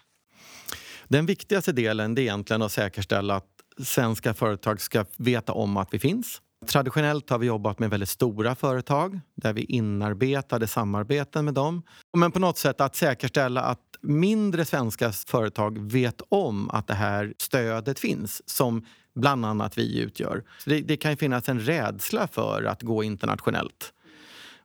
[1.07, 5.99] Den viktigaste delen är egentligen att säkerställa att svenska företag ska veta om att vi
[5.99, 6.41] finns.
[6.65, 11.83] Traditionellt har vi jobbat med väldigt stora företag där vi inarbetade samarbeten med dem.
[12.17, 17.33] Men på något sätt att säkerställa att mindre svenska företag vet om att det här
[17.37, 18.85] stödet finns som
[19.15, 20.43] bland annat vi utgör.
[20.65, 23.93] Det, det kan finnas en rädsla för att gå internationellt.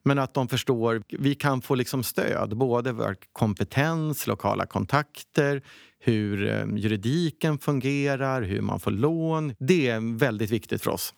[0.02, 5.62] Men att de förstår att vi kan få liksom stöd, både vår kompetens, lokala kontakter,
[5.98, 9.54] hur eh, juridiken fungerar, hur man får lån.
[9.58, 11.14] Det är väldigt viktigt för oss.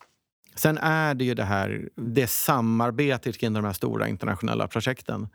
[0.54, 5.28] Sen är det ju det här det samarbetet kring de här stora internationella projekten.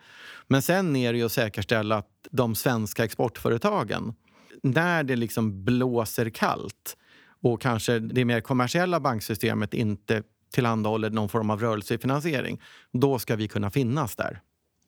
[0.47, 4.13] Men sen är det ju att säkerställa att de svenska exportföretagen,
[4.63, 6.97] när det liksom blåser kallt
[7.41, 13.47] och kanske det mer kommersiella banksystemet inte tillhandahåller någon form av rörelsefinansiering, då ska vi
[13.47, 14.41] kunna finnas där.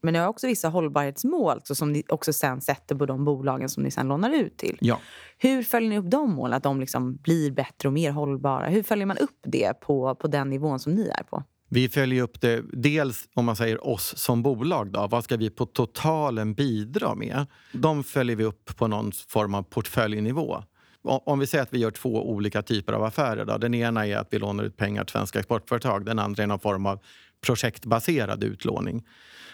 [0.04, 3.70] Men ni har också vissa hållbarhetsmål så som ni också sen sätter på de bolagen
[3.70, 4.78] som ni sen lånar ut till.
[4.82, 5.00] Ja.
[5.38, 8.68] Hur följer ni upp de målen, att de liksom blir bättre och mer hållbara?
[8.68, 11.44] Hur följer man upp det på, på den nivån som ni är på?
[11.70, 14.92] Vi följer upp det dels om man säger oss som bolag.
[14.92, 15.08] Då.
[15.08, 17.46] Vad ska vi på totalen bidra med?
[17.74, 20.64] De följer vi upp på någon form av portföljnivå.
[21.04, 23.46] Om vi säger att vi gör två olika typer av affärer.
[23.46, 23.58] Då.
[23.58, 26.06] Den ena är att vi lånar ut pengar till svenska exportföretag.
[26.06, 27.00] Den andra är någon form av
[27.42, 29.08] projektbaserad utlåning.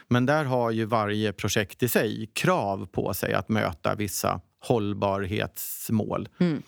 [0.07, 6.29] Men där har ju varje projekt i sig krav på sig att möta vissa hållbarhetsmål.
[6.39, 6.61] Mm.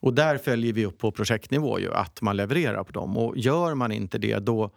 [0.00, 3.16] Och där följer vi upp på projektnivå ju, att man levererar på dem.
[3.16, 4.70] Och gör man inte det, då...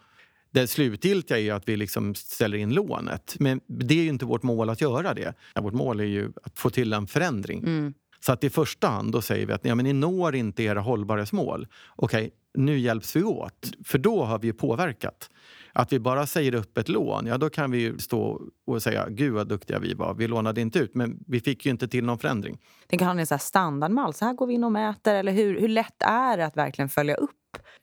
[0.52, 3.36] Det slutgiltiga är att vi liksom ställer in lånet.
[3.40, 5.34] Men det är ju inte vårt mål att göra det.
[5.56, 7.60] Vårt mål är ju att få till en förändring.
[7.60, 7.94] Mm.
[8.20, 10.80] Så att i första hand då säger vi att ja, men ni når inte era
[10.80, 11.68] hållbarhetsmål.
[11.96, 13.72] Okej, nu hjälps vi åt.
[13.86, 15.30] För då har vi påverkat.
[15.74, 19.34] Att vi bara säger upp ett lån, ja då kan vi stå och säga gud
[19.34, 20.14] vad duktiga vi var.
[20.14, 22.58] Vi lånade inte ut, men vi fick ju inte till någon förändring.
[22.88, 25.16] Det kan ha en så här standardmall, så här går vi in och mäter.
[25.16, 27.32] Eller hur, hur lätt är det att verkligen följa upp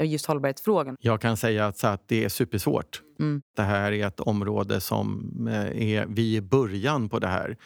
[0.02, 0.96] just hållbarhetsfrågan?
[1.00, 3.02] Jag kan säga att, att det är supersvårt.
[3.20, 3.42] Mm.
[3.56, 7.56] Det här är ett område som eh, är, vi är i början på det här.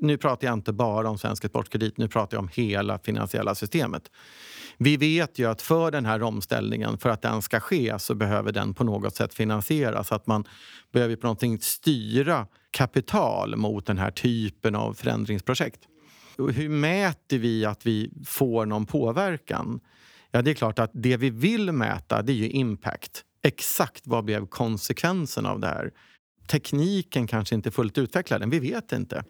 [0.00, 4.10] Nu pratar jag inte bara om Svensk Exportkredit, nu pratar jag om hela finansiella systemet.
[4.78, 8.52] Vi vet ju att för den här omställningen, för att den ska ske, så behöver
[8.52, 10.12] den på något sätt finansieras.
[10.12, 10.44] Att man
[10.92, 15.80] behöver på någonting styra kapital mot den här typen av förändringsprojekt.
[16.38, 19.80] Hur mäter vi att vi får någon påverkan?
[20.30, 23.24] Ja, det är klart att det vi vill mäta, det är ju impact.
[23.42, 25.90] Exakt vad blev konsekvensen av det här?
[26.48, 29.24] Tekniken kanske inte är fullt utvecklad vi vet inte.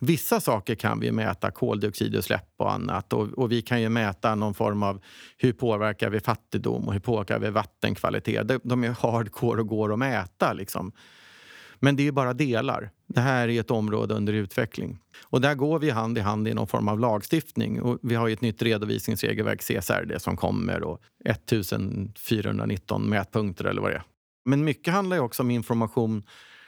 [0.00, 3.12] Vissa saker kan vi mäta, koldioxidutsläpp och annat.
[3.12, 5.00] Och, och, vi kan ju mäta någon form av
[5.36, 8.48] hur påverkar vi fattigdom och hur påverkar vi vattenkvalitet.
[8.48, 10.52] De, de är hardcore och går att mäta.
[10.52, 10.92] Liksom.
[11.80, 12.90] Men det är bara delar.
[13.06, 14.98] Det här är ett område under utveckling.
[15.24, 17.82] Och där går vi hand i hand i någon form av lagstiftning.
[17.82, 20.82] Och vi har ett nytt redovisningsregelverk, CSRD, som kommer.
[20.82, 24.02] Och 1419 mätpunkter eller vad det är.
[24.44, 26.22] Men mycket handlar också om information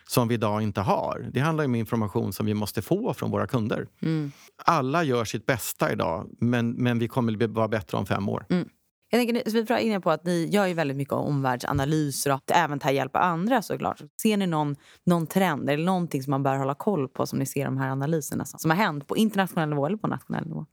[0.06, 1.28] som vi idag inte har.
[1.32, 3.86] Det handlar om information som vi måste få från våra kunder.
[4.02, 4.32] Mm.
[4.64, 8.46] Alla gör sitt bästa idag, men, men vi kommer att vara bättre om fem år.
[8.50, 8.68] Mm.
[9.12, 12.78] Jag tänker, vi var inne på att ni gör ju väldigt mycket omvärldsanalyser och även
[12.78, 14.02] tar hjälp av andra såklart.
[14.22, 17.46] Ser ni någon, någon trend eller någonting som man bör hålla koll på som ni
[17.46, 20.66] ser de här analyserna som har hänt på internationell nivå eller på nationell nivå?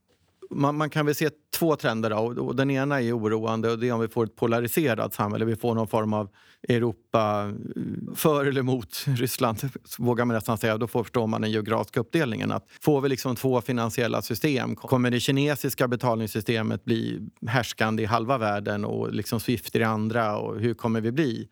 [0.49, 2.09] Man, man, kan väl se två trender.
[2.09, 5.45] Då, och den ena är oroande och det är om vi får ett polariserat samhälle.
[5.45, 6.29] Vi får någon form av
[6.69, 9.57] Europa eh, för eller mot Ryssland,
[9.97, 10.77] vågar man nästan säga.
[10.77, 12.51] Då förstår man den geografiska uppdelningen.
[12.51, 18.37] Att får vi liksom två finansiella system, kommer det kinesiska betalningssystemet bli härskande i halva
[18.37, 20.37] världen och liksom Swift i andra?
[20.37, 21.47] Och hur kommer vi bli?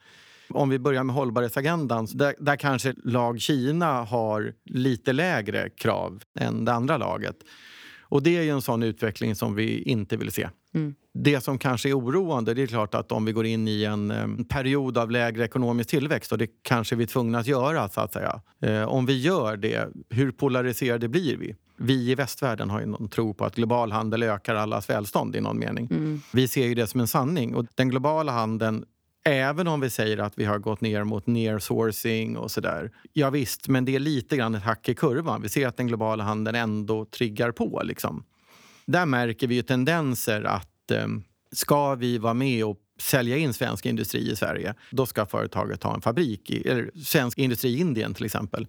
[0.50, 6.66] Om vi börjar med hållbarhetsagendan, där, där kanske lag Kina har lite lägre krav än
[6.66, 7.36] det andra laget.
[8.06, 10.50] Och det är ju en sån utveckling som vi inte vill se.
[10.74, 10.96] Mm.
[11.14, 14.12] Det som kanske är oroande det är klart att om vi går in i en
[14.12, 18.02] um, period av lägre ekonomisk tillväxt och det kanske vi är tvungna att göra så
[18.02, 18.42] att säga.
[18.66, 21.56] Uh, om vi gör det, hur polariserade blir vi?
[21.78, 25.42] Vi i västvärlden har ju någon tro på att global handel ökar allas välstånd i
[25.42, 25.88] någon mening.
[25.92, 26.22] Mm.
[26.32, 28.86] Vi ser ju det som en sanning och den globala handeln
[29.28, 32.92] Även om vi säger att vi har gått ner mot near-sourcing och sådär.
[33.14, 35.42] Ja, visst, men det är lite grann ett hack i kurvan.
[35.42, 37.82] Vi ser att den globala handeln ändå triggar på.
[37.84, 38.24] Liksom.
[38.86, 41.08] Där märker vi ju tendenser att eh,
[41.52, 45.96] ska vi vara med och sälja in svensk industri i Sverige, då ska företaget ha
[45.96, 48.68] en fabrik, i, eller svensk industri i Indien till exempel.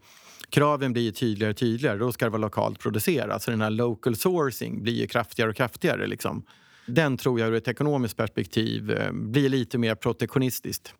[0.50, 3.42] Kraven blir tydligare och tydligare, då ska det vara lokalt producerat.
[3.42, 6.06] Så den här local sourcing blir ju kraftigare och kraftigare.
[6.06, 6.44] Liksom.
[6.86, 10.94] Den tror jag ur ett ekonomiskt perspektiv eh, blir lite mer protektionistiskt.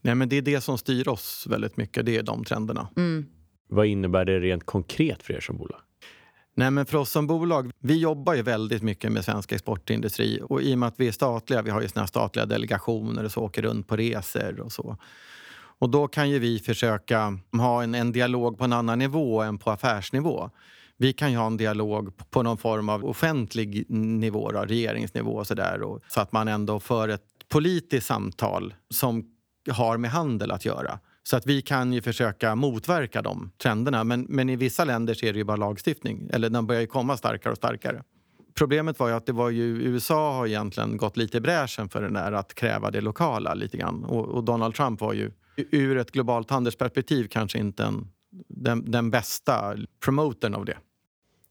[0.00, 2.06] Nej, men det är det som styr oss väldigt mycket.
[2.06, 2.88] Det är de trenderna.
[2.96, 3.26] Mm.
[3.68, 5.80] Vad innebär det rent konkret för er som bolag?
[6.54, 10.62] Nej, men för oss som bolag, vi jobbar ju väldigt mycket med svensk exportindustri och
[10.62, 13.40] i och med att vi är statliga, vi har ju såna statliga delegationer och så
[13.40, 14.96] åker runt på resor och så.
[15.78, 19.58] Och då kan ju vi försöka ha en, en dialog på en annan nivå än
[19.58, 20.50] på affärsnivå.
[21.02, 25.46] Vi kan ju ha en dialog på någon form av offentlig nivå, då, regeringsnivå och
[25.46, 25.80] sådär.
[26.08, 29.24] Så att man ändå för ett politiskt samtal som
[29.70, 30.98] har med handel att göra.
[31.22, 34.04] Så att vi kan ju försöka motverka de trenderna.
[34.04, 36.30] Men, men i vissa länder ser är det ju bara lagstiftning.
[36.32, 38.02] Eller den börjar ju komma starkare och starkare.
[38.54, 42.02] Problemet var ju att det var ju, USA har egentligen gått lite i bräschen för
[42.02, 44.04] den där att kräva det lokala lite grann.
[44.04, 48.08] Och, och Donald Trump var ju ur ett globalt handelsperspektiv kanske inte en,
[48.48, 50.76] den, den bästa promotern av det.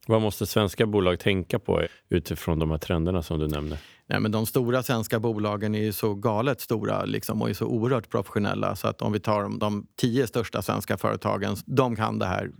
[0.07, 3.77] Vad måste svenska bolag tänka på utifrån de här trenderna som du nämner?
[4.07, 7.65] Nej, men de stora svenska bolagen är ju så galet stora liksom, och är så
[7.65, 12.19] oerhört professionella så att om vi tar de, de tio största svenska företagen, de kan
[12.19, 12.51] det här.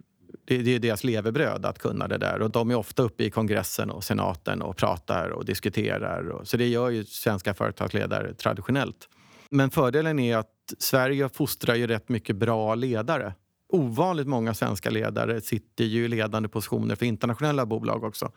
[0.45, 3.29] Det, det är deras levebröd att kunna det där och de är ofta uppe i
[3.29, 6.29] kongressen och senaten och pratar och diskuterar.
[6.29, 9.09] Och, så det gör ju svenska företagsledare traditionellt.
[9.49, 10.47] Men fördelen är att
[10.79, 13.33] Sverige fostrar ju rätt mycket bra ledare.
[13.72, 18.32] Ovanligt många svenska ledare sitter ju i ledande positioner för internationella bolag också.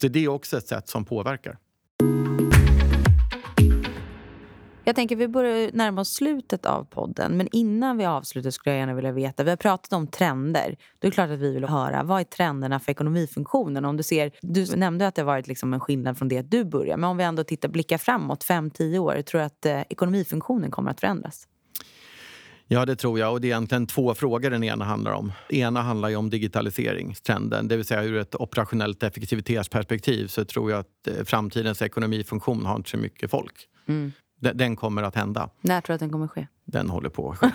[0.00, 1.58] Så det är också ett sätt som påverkar.
[4.84, 7.36] Jag tänker vi börjar närma oss slutet av podden.
[7.36, 9.44] Men innan vi avslutar skulle jag gärna vilja veta.
[9.44, 10.76] Vi har pratat om trender.
[10.98, 12.02] Då är det klart att vi vill höra.
[12.02, 13.84] Vad är trenderna för ekonomifunktionen?
[13.84, 16.50] Om du, ser, du nämnde att det har varit liksom en skillnad från det att
[16.50, 17.00] du började.
[17.00, 19.22] Men om vi ändå tittar, blickar framåt, fem tio år.
[19.22, 21.46] Tror du att eh, ekonomifunktionen kommer att förändras?
[22.72, 23.32] Ja, det tror jag.
[23.32, 25.32] Och det är egentligen två frågor den ena handlar om.
[25.48, 27.68] Den ena handlar ju om digitaliseringstrenden.
[27.68, 32.76] Det vill säga ur ett operationellt effektivitetsperspektiv så tror jag att eh, framtidens ekonomifunktion har
[32.76, 33.54] inte så mycket folk.
[33.86, 34.12] Mm.
[34.40, 35.50] Den, kommer att hända.
[35.60, 36.46] När tror du att den kommer att ske?
[36.64, 37.50] Den håller på att ske.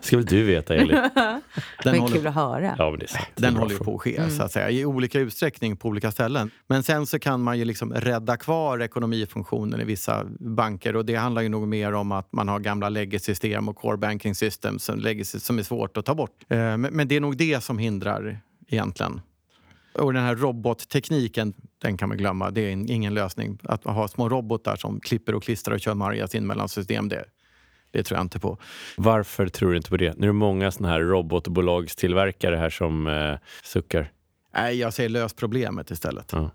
[0.00, 0.88] ska väl du veta, Elin?
[1.14, 1.40] Den
[1.84, 2.74] men håller, kul att höra.
[2.78, 3.26] Ja, men det är sant.
[3.34, 4.30] Den håller på att ske mm.
[4.30, 6.50] så att säga, i olika utsträckning på olika ställen.
[6.66, 11.14] Men sen så kan man ju liksom rädda kvar ekonomifunktionen i vissa banker och det
[11.14, 15.24] handlar ju nog mer om att man har gamla legacy-system och core banking systems som,
[15.24, 16.44] som är svårt att ta bort.
[16.48, 19.20] Eh, men det är nog det som hindrar egentligen.
[19.98, 22.50] Och den här robottekniken, den kan man glömma.
[22.50, 23.58] Det är ingen lösning.
[23.62, 27.24] Att ha små robotar som klipper och klistrar och kör Marias in mellan system, det,
[27.90, 28.58] det tror jag inte på.
[28.96, 30.18] Varför tror du inte på det?
[30.18, 34.12] Nu är det många såna här robotbolagstillverkare här som eh, suckar.
[34.54, 36.32] Nej, jag säger lös problemet istället.
[36.32, 36.50] Ja.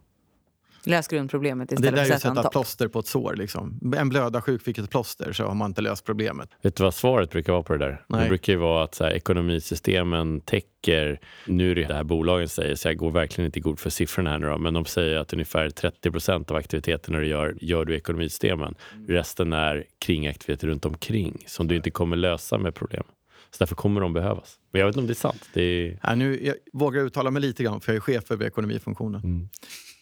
[0.84, 3.36] Lös grundproblemet istället för att sätta, sätta plåster på ett sår.
[3.36, 3.93] Liksom.
[3.97, 6.49] En blödarsjuk fick ett plåster så har man inte löst problemet.
[6.61, 8.05] Vet du vad svaret brukar vara på det där?
[8.07, 8.23] Nej.
[8.23, 12.49] Det brukar ju vara att så här, ekonomisystemen täcker, nu är det det här bolagen
[12.49, 15.17] säger, så jag går verkligen inte god för siffrorna här nu då, men de säger
[15.17, 18.75] att ungefär 30 procent av aktiviteterna du gör, gör du i ekonomisystemen.
[19.07, 23.03] Resten är kringaktiviteter runt omkring som du inte kommer lösa med problem.
[23.51, 24.59] Så därför kommer de behövas.
[24.71, 25.49] Men jag vet inte om det är sant.
[25.53, 25.99] Det är...
[26.03, 29.21] Ja, nu, jag vågar uttala mig lite grann för jag är chef över ekonomifunktionen.
[29.23, 29.49] Mm.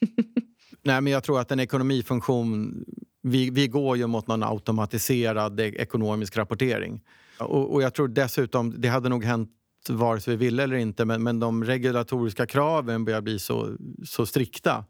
[0.88, 2.76] Nej, men jag tror att en ekonomifunktion...
[3.22, 7.02] Vi, vi går ju mot någon automatiserad ekonomisk rapportering.
[7.40, 9.50] Och, och jag tror dessutom, det hade nog hänt
[9.90, 14.26] vare sig vi ville eller inte, men, men de regulatoriska kraven börjar bli så, så
[14.26, 14.86] strikta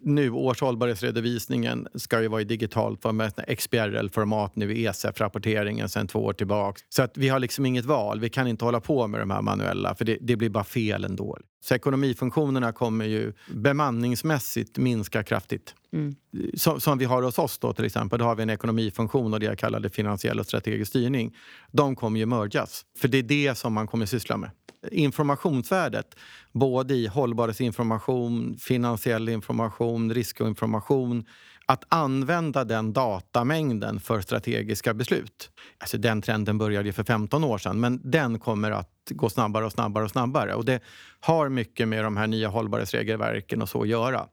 [0.00, 6.32] nu årshållbarhetsredovisningen ska ju vara i digitalt format, XBRL-format nu i ESF-rapporteringen sen två år
[6.32, 6.80] tillbaka.
[6.88, 8.20] Så att vi har liksom inget val.
[8.20, 11.04] Vi kan inte hålla på med de här manuella för det, det blir bara fel
[11.04, 11.38] ändå.
[11.64, 15.74] Så ekonomifunktionerna kommer ju bemanningsmässigt minska kraftigt.
[15.92, 16.14] Mm.
[16.54, 19.40] Som, som, vi har hos oss då till exempel, då har vi en ekonomifunktion och
[19.40, 21.34] det jag kallar det finansiell och strategisk styrning.
[21.72, 24.50] De kommer ju mergas, för det är det som man kommer syssla med
[24.90, 26.16] informationsvärdet
[26.52, 31.24] både i hållbarhetsinformation, finansiell information, riskinformation
[31.66, 35.50] att använda den datamängden för strategiska beslut.
[35.78, 39.72] Alltså den trenden började för 15 år sedan men den kommer att gå snabbare och
[39.72, 40.54] snabbare och snabbare.
[40.54, 40.80] Och det
[41.20, 44.26] har mycket med de här nya hållbarhetsregelverken och så att göra.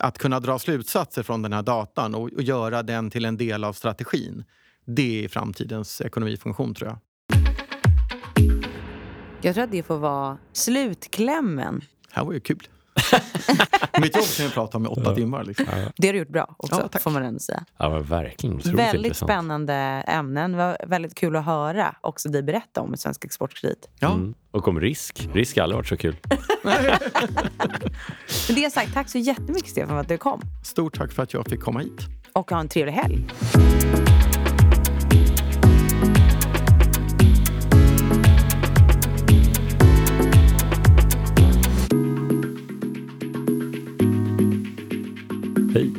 [0.00, 3.64] Att kunna dra slutsatser från den här datan och, och göra den till en del
[3.64, 4.44] av strategin.
[4.84, 6.98] Det är framtidens ekonomifunktion tror jag.
[9.40, 11.80] Jag tror att det får vara slutklämmen.
[11.80, 12.68] Det här var ju kul.
[14.00, 15.44] Mitt jobb kan jag prata om i åtta timmar.
[15.44, 15.66] Liksom.
[15.96, 17.64] Det har du gjort bra också, ja, får man ändå säga.
[17.76, 18.56] Ja, men verkligen.
[18.56, 19.30] Otroligt väldigt intressant.
[19.30, 19.74] spännande
[20.06, 20.52] ämnen.
[20.52, 23.88] Det var väldigt kul att höra också dig berätta om Svensk Exportkredit.
[23.98, 24.12] Ja.
[24.12, 24.34] Mm.
[24.50, 25.28] Och om risk.
[25.32, 26.16] Risk har aldrig varit så kul.
[26.64, 26.98] Med
[28.48, 30.40] det sagt, tack så jättemycket Stefan för att du kom.
[30.64, 32.00] Stort tack för att jag fick komma hit.
[32.32, 33.26] Och ha en trevlig helg.
[45.74, 45.90] Hej.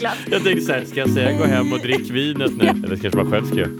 [0.30, 2.66] Jag tänkte så här, ska jag säga gå hem och drick vinet nu?
[2.68, 3.70] Eller kanske man själv ska göra?